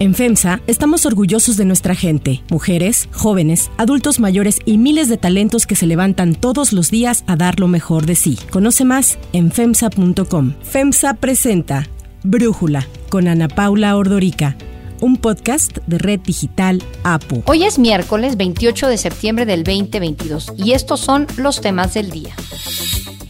En 0.00 0.14
FEMSA 0.14 0.62
estamos 0.66 1.04
orgullosos 1.04 1.58
de 1.58 1.66
nuestra 1.66 1.94
gente, 1.94 2.42
mujeres, 2.48 3.10
jóvenes, 3.12 3.70
adultos 3.76 4.18
mayores 4.18 4.58
y 4.64 4.78
miles 4.78 5.10
de 5.10 5.18
talentos 5.18 5.66
que 5.66 5.76
se 5.76 5.86
levantan 5.86 6.34
todos 6.34 6.72
los 6.72 6.90
días 6.90 7.22
a 7.26 7.36
dar 7.36 7.60
lo 7.60 7.68
mejor 7.68 8.06
de 8.06 8.14
sí. 8.14 8.38
Conoce 8.48 8.86
más 8.86 9.18
en 9.34 9.52
FEMSA.com. 9.52 10.54
FEMSA 10.62 11.14
presenta 11.14 11.86
Brújula 12.22 12.86
con 13.10 13.28
Ana 13.28 13.48
Paula 13.48 13.94
Ordorica 13.94 14.56
un 15.02 15.16
podcast 15.16 15.78
de 15.86 15.98
Red 15.98 16.20
Digital 16.20 16.82
APU. 17.04 17.42
Hoy 17.46 17.64
es 17.64 17.78
miércoles 17.78 18.36
28 18.36 18.88
de 18.88 18.98
septiembre 18.98 19.46
del 19.46 19.64
2022 19.64 20.52
y 20.56 20.72
estos 20.72 21.00
son 21.00 21.26
los 21.36 21.60
temas 21.60 21.94
del 21.94 22.10
día. 22.10 22.34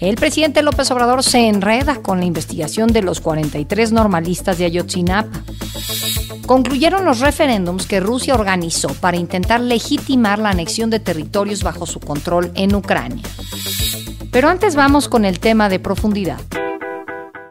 El 0.01 0.17
presidente 0.17 0.63
López 0.63 0.91
Obrador 0.91 1.23
se 1.23 1.47
enreda 1.49 2.03
con 2.03 2.21
la 2.21 2.25
investigación 2.25 2.89
de 2.89 3.03
los 3.03 3.21
43 3.21 3.93
normalistas 3.93 4.59
de 4.59 4.65
Ayotzinapa. 4.65 5.43
Concluyeron 6.51 7.05
los 7.05 7.21
referéndums 7.21 7.87
que 7.87 8.01
Rusia 8.01 8.35
organizó 8.35 8.89
para 8.95 9.17
intentar 9.17 9.61
legitimar 9.61 10.41
la 10.41 10.51
anexión 10.51 10.91
de 10.91 10.99
territorios 10.99 11.63
bajo 11.63 11.87
su 11.87 12.01
control 12.01 12.51
en 12.57 12.75
Ucrania. 12.75 13.23
Pero 14.33 14.49
antes 14.49 14.75
vamos 14.75 15.09
con 15.09 15.25
el 15.25 15.39
tema 15.39 15.69
de 15.69 15.79
profundidad. 15.79 16.41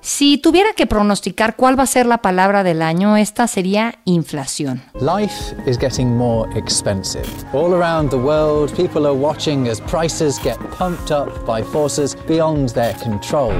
Si 0.01 0.37
tuviera 0.37 0.73
que 0.75 0.85
pronosticar 0.85 1.55
cuál 1.55 1.79
va 1.79 1.83
a 1.83 1.87
ser 1.87 2.07
la 2.07 2.17
palabra 2.17 2.61
del 2.63 2.81
año, 2.81 3.15
esta 3.15 3.47
sería 3.47 3.99
inflación. 4.03 4.83
Life 4.95 5.55
is 5.65 5.77
getting 5.79 6.17
more 6.17 6.51
expensive. 6.59 7.25
All 7.53 7.73
around 7.73 8.09
the 8.09 8.17
world, 8.17 8.69
people 8.75 9.07
are 9.07 9.15
watching 9.15 9.69
as 9.69 9.79
prices 9.79 10.37
get 10.43 10.57
pumped 10.77 11.09
up 11.09 11.29
by 11.47 11.63
forces 11.63 12.17
beyond 12.27 12.73
their 12.73 12.93
control. 12.95 13.53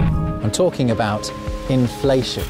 I'm 0.44 0.52
talking 0.52 0.92
about 0.92 1.32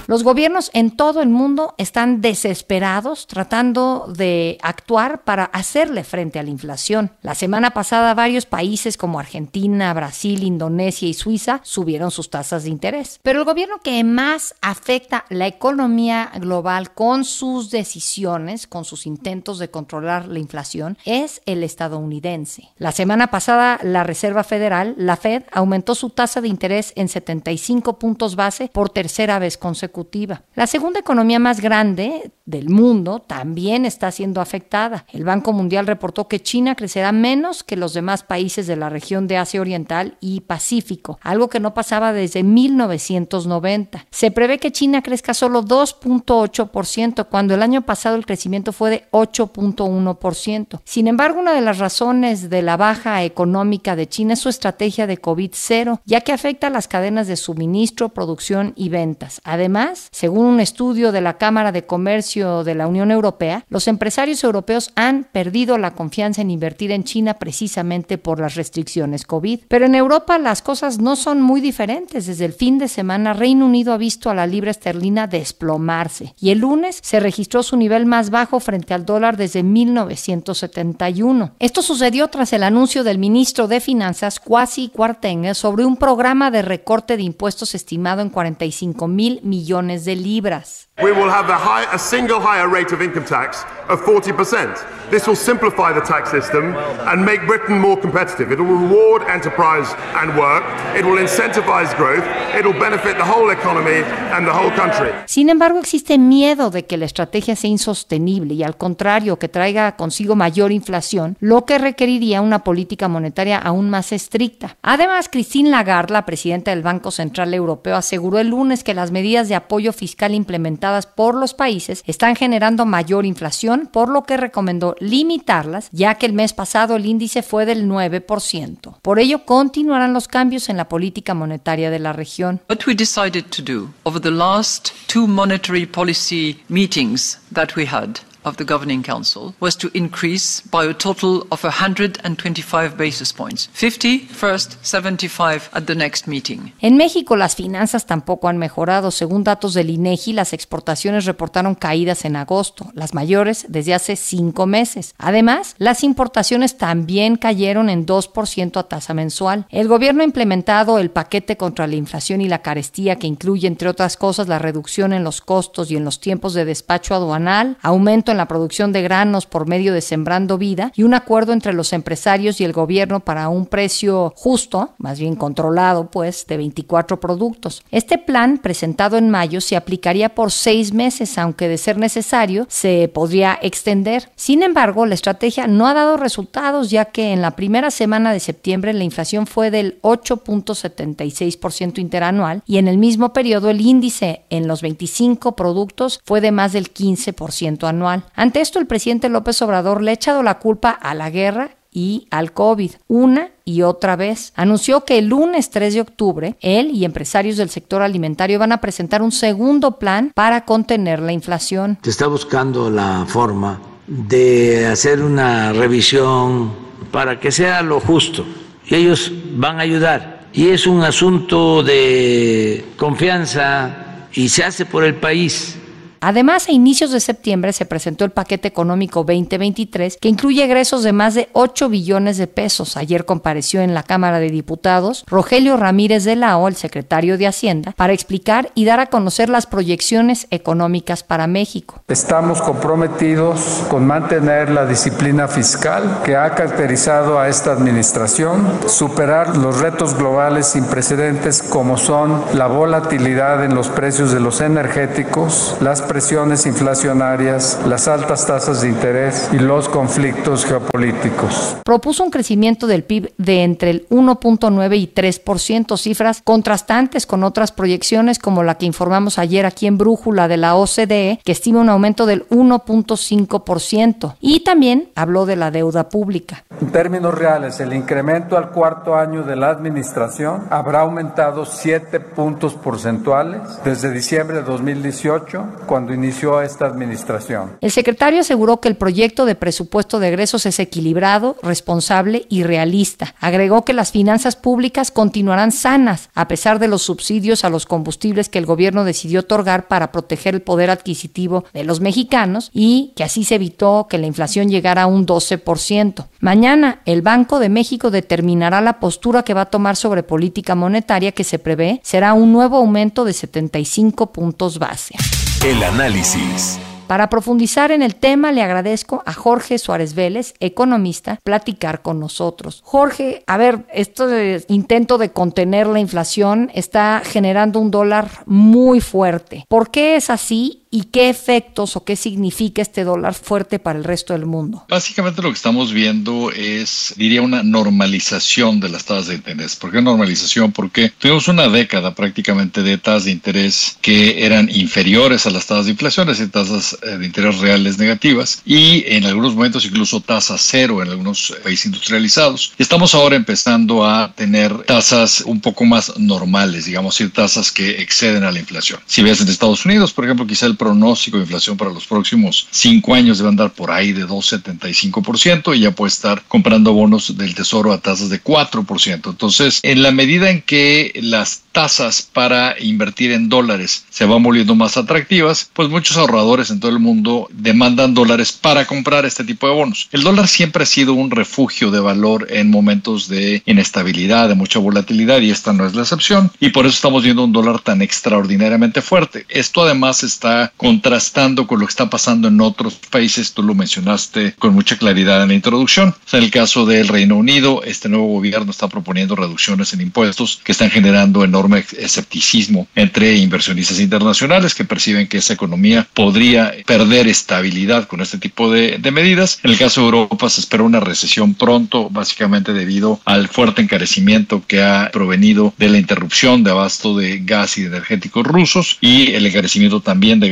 los 0.07 0.23
gobiernos 0.23 0.71
en 0.73 0.91
todo 0.91 1.21
el 1.21 1.27
mundo 1.27 1.75
están 1.77 2.21
desesperados 2.21 3.27
tratando 3.27 4.05
de 4.07 4.57
actuar 4.61 5.25
para 5.25 5.43
hacerle 5.43 6.05
frente 6.05 6.39
a 6.39 6.43
la 6.43 6.49
inflación. 6.49 7.11
La 7.21 7.35
semana 7.35 7.71
pasada 7.71 8.13
varios 8.13 8.45
países 8.45 8.95
como 8.95 9.19
Argentina, 9.19 9.93
Brasil, 9.93 10.43
Indonesia 10.43 11.05
y 11.05 11.13
Suiza 11.13 11.59
subieron 11.63 12.11
sus 12.11 12.29
tasas 12.29 12.63
de 12.63 12.69
interés. 12.69 13.19
Pero 13.21 13.39
el 13.39 13.45
gobierno 13.45 13.79
que 13.83 14.01
más 14.05 14.55
afecta 14.61 15.25
la 15.27 15.47
economía 15.47 16.31
global 16.39 16.93
con 16.93 17.25
sus 17.25 17.71
decisiones, 17.71 18.67
con 18.67 18.85
sus 18.85 19.05
intentos 19.05 19.59
de 19.59 19.69
controlar 19.69 20.29
la 20.29 20.39
inflación, 20.39 20.97
es 21.03 21.41
el 21.45 21.63
estadounidense. 21.65 22.69
La 22.77 22.93
semana 22.93 23.27
pasada 23.27 23.81
la 23.83 24.05
Reserva 24.05 24.45
Federal, 24.45 24.93
la 24.97 25.17
Fed, 25.17 25.43
aumentó 25.51 25.93
su 25.93 26.09
tasa 26.09 26.39
de 26.39 26.47
interés 26.47 26.93
en 26.95 27.09
75 27.09 27.99
puntos 27.99 28.37
base 28.37 28.69
por 28.71 28.89
tercera 28.89 29.08
tercera 29.09 29.39
vez 29.39 29.57
consecutiva. 29.57 30.43
La 30.53 30.67
segunda 30.67 30.99
economía 30.99 31.39
más 31.39 31.61
grande 31.61 32.31
del 32.49 32.69
mundo 32.69 33.19
también 33.19 33.85
está 33.85 34.11
siendo 34.11 34.41
afectada. 34.41 35.05
El 35.11 35.25
Banco 35.25 35.53
Mundial 35.53 35.85
reportó 35.85 36.27
que 36.27 36.41
China 36.41 36.75
crecerá 36.75 37.11
menos 37.11 37.63
que 37.63 37.75
los 37.75 37.93
demás 37.93 38.23
países 38.23 38.67
de 38.67 38.75
la 38.75 38.89
región 38.89 39.27
de 39.27 39.37
Asia 39.37 39.61
Oriental 39.61 40.17
y 40.21 40.41
Pacífico, 40.41 41.19
algo 41.21 41.49
que 41.49 41.59
no 41.59 41.73
pasaba 41.73 42.13
desde 42.13 42.43
1990. 42.43 44.05
Se 44.09 44.31
prevé 44.31 44.59
que 44.59 44.71
China 44.71 45.01
crezca 45.01 45.33
solo 45.33 45.63
2.8%, 45.63 47.27
cuando 47.29 47.53
el 47.53 47.61
año 47.61 47.81
pasado 47.81 48.15
el 48.15 48.25
crecimiento 48.25 48.71
fue 48.71 48.89
de 48.89 49.03
8.1%. 49.11 50.79
Sin 50.85 51.07
embargo, 51.07 51.39
una 51.39 51.53
de 51.53 51.61
las 51.61 51.77
razones 51.77 52.49
de 52.49 52.61
la 52.61 52.77
baja 52.77 53.23
económica 53.23 53.95
de 53.95 54.07
China 54.07 54.33
es 54.33 54.39
su 54.39 54.49
estrategia 54.49 55.07
de 55.07 55.21
COVID-0, 55.21 55.99
ya 56.05 56.21
que 56.21 56.31
afecta 56.31 56.67
a 56.67 56.71
las 56.71 56.87
cadenas 56.87 57.27
de 57.27 57.35
suministro, 57.35 58.09
producción 58.09 58.73
y 58.75 58.89
venta 58.89 59.09
Además, 59.43 60.07
según 60.11 60.45
un 60.45 60.59
estudio 60.59 61.11
de 61.11 61.21
la 61.21 61.37
Cámara 61.37 61.71
de 61.71 61.85
Comercio 61.85 62.38
de 62.39 62.75
la 62.75 62.87
Unión 62.87 63.11
Europea, 63.11 63.65
los 63.69 63.87
empresarios 63.87 64.43
europeos 64.43 64.91
han 64.95 65.25
perdido 65.31 65.77
la 65.77 65.91
confianza 65.95 66.41
en 66.41 66.51
invertir 66.51 66.91
en 66.91 67.03
China 67.03 67.35
precisamente 67.35 68.17
por 68.17 68.39
las 68.39 68.55
restricciones 68.55 69.25
COVID. 69.25 69.61
Pero 69.67 69.85
en 69.85 69.95
Europa 69.95 70.37
las 70.37 70.61
cosas 70.61 70.99
no 70.99 71.15
son 71.15 71.41
muy 71.41 71.61
diferentes. 71.61 72.25
Desde 72.25 72.45
el 72.45 72.53
fin 72.53 72.77
de 72.77 72.87
semana, 72.87 73.33
Reino 73.33 73.65
Unido 73.65 73.93
ha 73.93 73.97
visto 73.97 74.29
a 74.29 74.33
la 74.33 74.47
libra 74.47 74.71
esterlina 74.71 75.27
desplomarse 75.27 76.33
y 76.39 76.49
el 76.49 76.59
lunes 76.59 76.99
se 77.01 77.19
registró 77.19 77.63
su 77.63 77.77
nivel 77.77 78.05
más 78.05 78.29
bajo 78.29 78.59
frente 78.59 78.93
al 78.93 79.05
dólar 79.05 79.37
desde 79.37 79.63
1971. 79.63 81.51
Esto 81.59 81.81
sucedió 81.81 82.27
tras 82.27 82.53
el 82.53 82.63
anuncio 82.63 83.03
del 83.03 83.17
ministro 83.17 83.67
de 83.67 83.79
Finanzas, 83.79 84.39
Kwasi 84.39 84.89
Kwarteng, 84.89 85.53
sobre 85.55 85.85
un 85.85 85.97
programa 85.97 86.51
de 86.51 86.61
recorte 86.61 87.17
de 87.17 87.23
impuestos 87.23 87.75
estimado 87.75 88.21
en 88.21 88.29
45 88.29 88.79
5 88.79 89.07
mil 89.07 89.39
millones 89.43 90.05
de 90.05 90.15
libras. 90.15 90.89
We 91.01 91.11
will 91.11 91.29
have 91.29 91.49
a, 91.49 91.57
high, 91.57 91.85
single 92.29 92.47
higher 92.47 92.69
rate 92.69 92.91
of 92.91 93.01
income 93.01 93.25
tax 93.25 93.63
of 93.89 94.01
40%. 94.01 95.09
This 95.09 95.25
will 95.25 95.35
simplify 95.35 95.91
the 95.91 96.01
tax 96.01 96.29
system 96.29 96.75
and 97.09 97.25
make 97.25 97.41
Britain 97.47 97.79
more 97.79 97.99
competitive. 97.99 98.51
It 98.51 98.59
will 98.59 98.77
reward 98.77 99.23
enterprise 99.27 99.95
and 100.21 100.37
work. 100.37 100.63
It 100.95 101.03
will 101.03 101.17
incentivize 101.17 101.97
growth. 101.97 102.23
It 102.53 102.63
will 102.63 102.79
benefit 102.79 103.17
the 103.17 103.25
whole 103.25 103.49
economy 103.49 104.03
and 104.35 104.45
the 104.45 104.53
whole 104.53 104.71
country. 104.75 105.09
Sin 105.25 105.49
embargo, 105.49 105.79
existe 105.79 106.19
miedo 106.19 106.69
de 106.69 106.85
que 106.85 106.97
la 106.97 107.05
estrategia 107.05 107.55
sea 107.55 107.71
insostenible 107.71 108.53
y 108.53 108.61
al 108.61 108.77
contrario 108.77 109.39
que 109.39 109.49
traiga 109.49 109.95
consigo 109.95 110.35
mayor 110.35 110.71
inflación, 110.71 111.35
lo 111.39 111.65
que 111.65 111.79
requeriría 111.79 112.41
una 112.41 112.63
política 112.63 113.07
monetaria 113.07 113.57
aún 113.57 113.89
más 113.89 114.11
estricta. 114.11 114.77
Además, 114.83 115.29
Christine 115.29 115.71
Lagarde, 115.71 116.13
la 116.13 116.27
presidenta 116.27 116.69
del 116.69 116.83
Banco 116.83 117.09
Central 117.09 117.55
Europeo, 117.55 117.95
aseguró 117.95 118.37
el 118.37 118.49
lunes 118.49 118.83
que 118.83 118.93
las 118.93 119.09
medidas 119.09 119.49
de 119.49 119.55
apoyo 119.55 119.91
fiscal 119.93 120.35
implementadas 120.35 121.07
por 121.07 121.33
los 121.33 121.55
países 121.55 122.03
están 122.05 122.18
generando 122.35 122.85
mayor 122.85 123.25
inflación, 123.25 123.89
por 123.91 124.09
lo 124.09 124.23
que 124.23 124.37
recomendó 124.37 124.95
limitarlas, 124.99 125.89
ya 125.91 126.15
que 126.15 126.25
el 126.25 126.33
mes 126.33 126.53
pasado 126.53 126.95
el 126.95 127.05
índice 127.05 127.41
fue 127.41 127.65
del 127.65 127.87
9%. 127.87 128.97
Por 129.01 129.19
ello, 129.19 129.45
continuarán 129.45 130.13
los 130.13 130.27
cambios 130.27 130.69
en 130.69 130.77
la 130.77 130.89
política 130.89 131.33
monetaria 131.33 131.89
de 131.89 131.99
la 131.99 132.13
región. 132.13 132.61
What 132.69 132.85
we 132.87 132.93
decided 132.93 133.45
to 133.45 133.61
do 133.61 133.89
over 134.03 134.21
the 134.21 134.31
last 134.31 134.91
two 135.07 135.27
monetary 135.27 135.85
policy 135.85 136.63
meetings 136.67 137.39
that 137.53 137.75
we 137.75 137.85
had 137.85 138.19
of 138.49 138.57
the 138.57 138.65
Governing 138.65 139.03
Council 139.03 139.53
was 139.59 139.77
to 139.77 139.89
increase 139.93 140.61
by 140.69 140.85
a 140.85 140.93
total 140.93 141.47
of 141.51 141.63
125 141.63 142.97
basis 142.97 143.31
points. 143.31 143.69
50 143.73 144.27
first, 144.27 144.77
75 144.81 145.69
at 145.73 145.85
the 145.85 145.95
next 145.95 146.27
meeting. 146.27 146.73
En 146.81 146.97
México 146.97 147.35
las 147.35 147.55
finanzas 147.55 148.05
tampoco 148.05 148.49
han 148.49 148.57
mejorado. 148.57 149.11
Según 149.11 149.43
datos 149.43 149.73
del 149.73 149.89
INEGI, 149.89 150.33
las 150.33 150.53
exportaciones 150.53 151.25
reportaron 151.25 151.75
caídas 151.75 152.25
en 152.25 152.35
agosto, 152.35 152.91
las 152.93 153.13
mayores 153.13 153.65
desde 153.69 153.93
hace 153.93 154.15
cinco 154.15 154.65
meses. 154.65 155.13
Además, 155.17 155.75
las 155.77 156.03
importaciones 156.03 156.77
también 156.77 157.35
cayeron 157.35 157.89
en 157.89 158.05
2% 158.05 158.77
a 158.77 158.83
tasa 158.83 159.13
mensual. 159.13 159.67
El 159.69 159.87
gobierno 159.87 160.21
ha 160.21 160.25
implementado 160.25 160.97
el 160.97 161.11
paquete 161.11 161.57
contra 161.57 161.87
la 161.87 161.95
inflación 161.95 162.41
y 162.41 162.49
la 162.49 162.61
carestía 162.61 163.17
que 163.17 163.27
incluye, 163.27 163.67
entre 163.67 163.89
otras 163.89 164.17
cosas, 164.17 164.47
la 164.47 164.59
reducción 164.59 165.13
en 165.13 165.23
los 165.23 165.41
costos 165.41 165.91
y 165.91 165.95
en 165.95 166.05
los 166.05 166.19
tiempos 166.19 166.53
de 166.53 166.65
despacho 166.65 167.13
aduanal, 167.13 167.77
aumento 167.81 168.31
en 168.31 168.37
la 168.39 168.47
producción 168.47 168.93
de 168.93 169.01
granos 169.01 169.45
por 169.45 169.67
medio 169.67 169.93
de 169.93 170.01
Sembrando 170.01 170.57
Vida 170.57 170.93
y 170.95 171.03
un 171.03 171.13
acuerdo 171.13 171.51
entre 171.51 171.73
los 171.73 171.91
empresarios 171.91 172.61
y 172.61 172.63
el 172.63 172.71
gobierno 172.71 173.19
para 173.19 173.49
un 173.49 173.65
precio 173.65 174.33
justo, 174.35 174.91
más 174.97 175.19
bien 175.19 175.35
controlado, 175.35 176.09
pues, 176.09 176.47
de 176.47 176.55
24 176.55 177.19
productos. 177.19 177.83
Este 177.91 178.17
plan, 178.17 178.57
presentado 178.57 179.17
en 179.17 179.29
mayo, 179.29 179.59
se 179.59 179.75
aplicaría 179.75 180.29
por 180.29 180.51
seis 180.51 180.93
meses, 180.93 181.37
aunque 181.37 181.67
de 181.67 181.77
ser 181.77 181.97
necesario, 181.97 182.65
se 182.69 183.09
podría 183.13 183.59
extender. 183.61 184.31
Sin 184.37 184.63
embargo, 184.63 185.05
la 185.05 185.15
estrategia 185.15 185.67
no 185.67 185.87
ha 185.87 185.93
dado 185.93 186.15
resultados, 186.15 186.89
ya 186.89 187.05
que 187.05 187.33
en 187.33 187.41
la 187.41 187.57
primera 187.57 187.91
semana 187.91 188.31
de 188.31 188.39
septiembre 188.39 188.93
la 188.93 189.03
inflación 189.03 189.47
fue 189.47 189.69
del 189.69 190.01
8.76% 190.01 191.99
interanual 191.99 192.63
y 192.65 192.77
en 192.77 192.87
el 192.87 192.97
mismo 192.97 193.33
periodo 193.33 193.69
el 193.69 193.81
índice 193.81 194.43
en 194.49 194.67
los 194.67 194.81
25 194.81 195.57
productos 195.57 196.21
fue 196.23 196.39
de 196.39 196.53
más 196.53 196.71
del 196.71 196.93
15% 196.93 197.87
anual. 197.87 198.18
Ante 198.35 198.61
esto, 198.61 198.79
el 198.79 198.87
presidente 198.87 199.29
López 199.29 199.61
Obrador 199.61 200.01
le 200.01 200.11
ha 200.11 200.13
echado 200.13 200.43
la 200.43 200.59
culpa 200.59 200.89
a 200.89 201.13
la 201.13 201.29
guerra 201.29 201.71
y 201.91 202.27
al 202.29 202.53
COVID 202.53 202.91
una 203.07 203.49
y 203.65 203.81
otra 203.81 204.15
vez. 204.15 204.53
Anunció 204.55 205.05
que 205.05 205.17
el 205.17 205.27
lunes 205.27 205.69
3 205.69 205.93
de 205.93 206.01
octubre 206.01 206.55
él 206.61 206.91
y 206.93 207.05
empresarios 207.05 207.57
del 207.57 207.69
sector 207.69 208.01
alimentario 208.01 208.59
van 208.59 208.71
a 208.71 208.81
presentar 208.81 209.21
un 209.21 209.31
segundo 209.31 209.97
plan 209.97 210.31
para 210.33 210.65
contener 210.65 211.19
la 211.19 211.31
inflación. 211.31 211.97
Se 212.03 212.09
está 212.09 212.27
buscando 212.27 212.89
la 212.89 213.25
forma 213.27 213.81
de 214.07 214.87
hacer 214.87 215.21
una 215.21 215.73
revisión 215.73 216.71
para 217.11 217.39
que 217.39 217.51
sea 217.51 217.81
lo 217.81 217.99
justo 217.99 218.45
y 218.85 218.95
ellos 218.95 219.31
van 219.53 219.79
a 219.79 219.83
ayudar. 219.83 220.39
Y 220.51 220.69
es 220.69 220.87
un 220.87 221.03
asunto 221.03 221.83
de 221.83 222.83
confianza 222.97 224.27
y 224.33 224.49
se 224.49 224.63
hace 224.63 224.85
por 224.85 225.03
el 225.03 225.15
país 225.15 225.77
Además, 226.21 226.67
a 226.67 226.71
inicios 226.71 227.11
de 227.11 227.19
septiembre 227.19 227.73
se 227.73 227.85
presentó 227.85 228.25
el 228.25 228.31
paquete 228.31 228.67
económico 228.67 229.23
2023 229.23 230.17
que 230.19 230.29
incluye 230.29 230.63
egresos 230.63 231.03
de 231.03 231.13
más 231.13 231.33
de 231.33 231.49
8 231.53 231.89
billones 231.89 232.37
de 232.37 232.47
pesos. 232.47 232.97
Ayer 232.97 233.25
compareció 233.25 233.81
en 233.81 233.93
la 233.93 234.03
Cámara 234.03 234.39
de 234.39 234.49
Diputados 234.49 235.23
Rogelio 235.27 235.77
Ramírez 235.77 236.23
de 236.23 236.35
la 236.35 236.57
O, 236.57 236.67
el 236.67 236.75
secretario 236.75 237.37
de 237.37 237.47
Hacienda, 237.47 237.93
para 237.95 238.13
explicar 238.13 238.71
y 238.75 238.85
dar 238.85 238.99
a 238.99 239.07
conocer 239.07 239.49
las 239.49 239.65
proyecciones 239.65 240.47
económicas 240.51 241.23
para 241.23 241.47
México. 241.47 242.03
Estamos 242.07 242.61
comprometidos 242.61 243.83
con 243.89 244.05
mantener 244.05 244.69
la 244.69 244.85
disciplina 244.85 245.47
fiscal 245.47 246.21
que 246.23 246.35
ha 246.35 246.53
caracterizado 246.55 247.39
a 247.39 247.47
esta 247.47 247.71
administración, 247.71 248.67
superar 248.87 249.57
los 249.57 249.79
retos 249.79 250.17
globales 250.17 250.67
sin 250.67 250.85
precedentes 250.85 251.63
como 251.63 251.97
son 251.97 252.43
la 252.53 252.67
volatilidad 252.67 253.63
en 253.63 253.75
los 253.75 253.89
precios 253.89 254.31
de 254.31 254.39
los 254.39 254.61
energéticos, 254.61 255.77
las 255.81 256.01
presiones 256.09 256.65
inflacionarias, 256.65 257.79
las 257.87 258.07
altas 258.07 258.47
tasas 258.47 258.81
de 258.81 258.89
interés 258.89 259.47
y 259.53 259.59
los 259.59 259.87
conflictos 259.87 260.65
geopolíticos. 260.65 261.77
Propuso 261.85 262.23
un 262.23 262.31
crecimiento 262.31 262.87
del 262.87 263.03
PIB 263.03 263.31
de 263.37 263.63
entre 263.63 263.91
el 263.91 264.09
1.9 264.09 264.97
y 264.97 265.07
3%, 265.07 265.97
cifras 265.97 266.41
contrastantes 266.43 267.27
con 267.27 267.43
otras 267.43 267.71
proyecciones 267.71 268.39
como 268.39 268.63
la 268.63 268.75
que 268.75 268.87
informamos 268.87 269.37
ayer 269.37 269.67
aquí 269.67 269.85
en 269.85 269.99
Brújula 269.99 270.47
de 270.47 270.57
la 270.57 270.75
OCDE, 270.75 271.39
que 271.45 271.51
estima 271.51 271.79
un 271.79 271.89
aumento 271.89 272.25
del 272.25 272.49
1.5%. 272.49 274.35
Y 274.41 274.61
también 274.61 275.09
habló 275.15 275.45
de 275.45 275.55
la 275.57 275.69
deuda 275.69 276.09
pública. 276.09 276.63
En 276.81 276.91
términos 276.91 277.35
reales, 277.35 277.79
el 277.79 277.93
incremento 277.93 278.57
al 278.57 278.71
cuarto 278.71 279.15
año 279.15 279.43
de 279.43 279.55
la 279.55 279.69
administración 279.69 280.65
habrá 280.71 281.01
aumentado 281.01 281.65
7 281.65 282.19
puntos 282.19 282.73
porcentuales 282.73 283.61
desde 283.83 284.11
diciembre 284.11 284.57
de 284.57 284.63
2018, 284.63 285.65
cuando 285.85 285.98
inició 286.13 286.61
esta 286.61 286.85
administración. 286.85 287.77
El 287.81 287.91
secretario 287.91 288.41
aseguró 288.41 288.79
que 288.79 288.87
el 288.87 288.95
proyecto 288.95 289.45
de 289.45 289.55
presupuesto 289.55 290.19
de 290.19 290.29
egresos 290.29 290.65
es 290.65 290.79
equilibrado, 290.79 291.57
responsable 291.61 292.45
y 292.49 292.63
realista. 292.63 293.35
Agregó 293.39 293.85
que 293.85 293.93
las 293.93 294.11
finanzas 294.11 294.55
públicas 294.55 295.11
continuarán 295.11 295.71
sanas 295.71 296.29
a 296.33 296.47
pesar 296.47 296.79
de 296.79 296.87
los 296.87 297.01
subsidios 297.01 297.63
a 297.63 297.69
los 297.69 297.85
combustibles 297.85 298.49
que 298.49 298.59
el 298.59 298.65
gobierno 298.65 299.03
decidió 299.03 299.41
otorgar 299.41 299.87
para 299.87 300.11
proteger 300.11 300.55
el 300.55 300.61
poder 300.61 300.89
adquisitivo 300.89 301.65
de 301.73 301.83
los 301.83 301.99
mexicanos 301.99 302.69
y 302.73 303.13
que 303.15 303.23
así 303.23 303.43
se 303.43 303.55
evitó 303.55 304.07
que 304.09 304.17
la 304.17 304.27
inflación 304.27 304.69
llegara 304.69 305.03
a 305.03 305.07
un 305.07 305.25
12%. 305.25 306.27
Mañana 306.39 307.01
el 307.05 307.21
Banco 307.21 307.59
de 307.59 307.69
México 307.69 308.11
determinará 308.11 308.81
la 308.81 308.99
postura 308.99 309.43
que 309.43 309.53
va 309.53 309.61
a 309.61 309.69
tomar 309.69 309.95
sobre 309.95 310.23
política 310.23 310.75
monetaria 310.75 311.31
que 311.31 311.43
se 311.43 311.59
prevé 311.59 311.99
será 312.03 312.33
un 312.33 312.51
nuevo 312.51 312.77
aumento 312.77 313.25
de 313.25 313.33
75 313.33 314.31
puntos 314.31 314.79
base. 314.79 315.15
El 315.65 315.83
análisis. 315.83 316.79
Para 317.05 317.27
profundizar 317.27 317.91
en 317.91 318.01
el 318.01 318.15
tema, 318.15 318.53
le 318.53 318.61
agradezco 318.61 319.23
a 319.25 319.33
Jorge 319.33 319.77
Suárez 319.77 320.13
Vélez, 320.13 320.53
economista, 320.61 321.39
platicar 321.43 322.01
con 322.01 322.17
nosotros. 322.17 322.81
Jorge, 322.85 323.43
a 323.45 323.57
ver, 323.57 323.85
este 323.91 324.63
intento 324.69 325.17
de 325.17 325.31
contener 325.31 325.87
la 325.87 325.99
inflación 325.99 326.71
está 326.73 327.23
generando 327.25 327.79
un 327.79 327.91
dólar 327.91 328.29
muy 328.45 329.01
fuerte. 329.01 329.65
¿Por 329.67 329.91
qué 329.91 330.15
es 330.15 330.29
así 330.29 330.78
y 330.91 331.03
qué 331.05 331.29
efectos 331.29 331.95
o 331.95 332.03
qué 332.03 332.15
significa 332.15 332.81
este 332.81 333.03
dólar 333.03 333.35
fuerte 333.35 333.77
para 333.77 333.99
el 333.99 334.03
resto 334.03 334.33
del 334.33 334.45
mundo? 334.45 334.85
Básicamente 334.89 335.41
lo 335.41 335.49
que 335.49 335.55
estamos 335.55 335.93
viendo 335.93 336.51
es, 336.51 337.13
diría, 337.15 337.41
una 337.41 337.61
normalización 337.61 338.79
de 338.79 338.89
las 338.89 339.05
tasas 339.05 339.27
de 339.27 339.35
interés. 339.35 339.75
¿Por 339.75 339.91
qué 339.91 340.01
normalización? 340.01 340.71
Porque 340.71 341.11
tuvimos 341.19 341.47
una 341.47 341.67
década 341.67 342.15
prácticamente 342.15 342.81
de 342.81 342.97
tasas 342.97 343.25
de 343.25 343.31
interés 343.31 343.97
que 344.01 344.45
eran 344.45 344.69
inferiores 344.73 345.45
a 345.45 345.51
las 345.51 345.67
tasas 345.67 345.85
de 345.85 345.91
inflación, 345.91 346.29
es 346.29 346.39
decir, 346.39 346.51
tasas 346.51 346.97
eh, 347.03 347.17
de 347.17 347.25
interés 347.25 347.59
reales 347.59 347.99
negativas 347.99 348.61
y 348.65 349.03
en 349.07 349.25
algunos 349.25 349.53
momentos 349.53 349.85
incluso 349.85 350.21
tasa 350.21 350.55
cero 350.57 351.03
en 351.03 351.09
algunos 351.09 351.53
países 351.63 351.85
industrializados. 351.85 352.73
Estamos 352.79 353.13
ahora 353.13 353.35
empezando 353.35 354.05
a 354.05 354.33
tener 354.33 354.75
tasas 354.83 355.41
un 355.41 355.61
poco 355.61 355.85
más 355.85 356.17
normales, 356.17 356.85
digamos, 356.85 357.15
decir, 357.15 357.31
tasas 357.31 357.71
que 357.71 358.01
exceden 358.01 358.43
a 358.43 358.51
la 358.51 358.59
inflación. 358.59 358.99
Si 359.05 359.21
ves 359.21 359.41
en 359.41 359.49
Estados 359.49 359.85
Unidos, 359.85 360.13
por 360.13 360.25
ejemplo, 360.25 360.47
quizá 360.47 360.65
el 360.65 360.78
pronóstico 360.79 361.37
de 361.37 361.43
inflación 361.43 361.77
para 361.77 361.91
los 361.91 362.07
próximos 362.07 362.67
cinco 362.71 363.13
años 363.13 363.37
debe 363.37 363.49
andar 363.49 363.71
por 363.73 363.91
ahí 363.91 364.13
de 364.13 364.25
2,75% 364.25 365.75
y 365.75 365.81
ya 365.81 365.91
puede 365.91 366.09
estar 366.09 366.41
comprando 366.47 366.93
bonos 366.93 367.37
del 367.37 367.53
tesoro 367.53 367.91
a 367.93 367.99
tasas 367.99 368.29
de 368.29 368.41
4%. 368.41 369.29
Entonces, 369.29 369.79
en 369.83 370.01
la 370.01 370.11
medida 370.11 370.49
en 370.49 370.63
que 370.63 371.11
las 371.21 371.63
tasas 371.71 372.27
para 372.33 372.75
invertir 372.79 373.31
en 373.31 373.49
dólares 373.49 374.05
se 374.09 374.25
van 374.25 374.41
volviendo 374.41 374.73
más 374.75 374.97
atractivas, 374.97 375.69
pues 375.73 375.89
muchos 375.89 376.17
ahorradores 376.17 376.71
en 376.71 376.79
todo 376.79 376.91
el 376.91 376.99
mundo 376.99 377.47
demandan 377.51 378.13
dólares 378.13 378.51
para 378.51 378.85
comprar 378.85 379.25
este 379.25 379.43
tipo 379.43 379.67
de 379.67 379.73
bonos. 379.73 380.07
El 380.11 380.23
dólar 380.23 380.47
siempre 380.47 380.83
ha 380.83 380.87
sido 380.87 381.13
un 381.13 381.29
refugio 381.29 381.91
de 381.91 381.99
valor 381.99 382.47
en 382.49 382.71
momentos 382.71 383.27
de 383.27 383.61
inestabilidad, 383.65 384.49
de 384.49 384.55
mucha 384.55 384.79
volatilidad 384.79 385.41
y 385.41 385.51
esta 385.51 385.73
no 385.73 385.85
es 385.85 385.93
la 385.93 386.01
excepción 386.01 386.51
y 386.59 386.69
por 386.69 386.85
eso 386.85 386.95
estamos 386.95 387.23
viendo 387.23 387.43
un 387.43 387.53
dólar 387.53 387.79
tan 387.81 388.01
extraordinariamente 388.01 389.01
fuerte. 389.01 389.45
Esto 389.49 389.83
además 389.83 390.23
está 390.23 390.68
contrastando 390.77 391.67
con 391.67 391.79
lo 391.79 391.85
que 391.85 391.91
está 391.91 392.09
pasando 392.09 392.47
en 392.47 392.61
otros 392.61 392.95
países, 393.09 393.53
tú 393.53 393.63
lo 393.63 393.75
mencionaste 393.75 394.53
con 394.59 394.73
mucha 394.73 394.97
claridad 394.97 395.41
en 395.41 395.49
la 395.49 395.53
introducción. 395.53 396.15
en 396.31 396.43
el 396.43 396.51
caso 396.51 396.85
del 396.85 397.07
Reino 397.07 397.35
Unido, 397.35 397.83
este 397.83 398.09
nuevo 398.09 398.27
gobierno 398.27 398.71
está 398.71 398.87
proponiendo 398.87 399.35
reducciones 399.35 399.93
en 399.93 400.01
impuestos 400.01 400.59
que 400.63 400.71
están 400.71 400.89
generando 400.89 401.43
enorme 401.43 401.85
escepticismo 401.97 402.87
entre 402.95 403.35
inversionistas 403.35 403.99
internacionales 403.99 404.73
que 404.73 404.85
perciben 404.85 405.27
que 405.27 405.37
esa 405.37 405.53
economía 405.53 406.07
podría 406.13 406.73
perder 406.85 407.27
estabilidad 407.27 408.07
con 408.07 408.21
este 408.21 408.37
tipo 408.37 408.71
de, 408.71 408.97
de 408.97 409.11
medidas. 409.11 409.59
En 409.63 409.71
el 409.71 409.77
caso 409.77 410.01
de 410.01 410.07
Europa 410.07 410.49
se 410.49 410.61
espera 410.61 410.83
una 410.83 410.99
recesión 410.99 411.53
pronto, 411.55 412.09
básicamente 412.09 412.73
debido 412.73 413.19
al 413.25 413.47
fuerte 413.47 413.81
encarecimiento 413.81 414.63
que 414.67 414.81
ha 414.81 415.09
provenido 415.11 415.73
de 415.77 415.89
la 415.89 415.97
interrupción 415.97 416.63
de 416.63 416.71
abasto 416.71 417.17
de 417.17 417.39
gas 417.39 417.77
y 417.77 417.81
de 417.81 417.87
energéticos 417.87 418.45
rusos 418.45 418.97
y 419.01 419.31
el 419.33 419.45
encarecimiento 419.45 420.01
también 420.01 420.39
de 420.39 420.49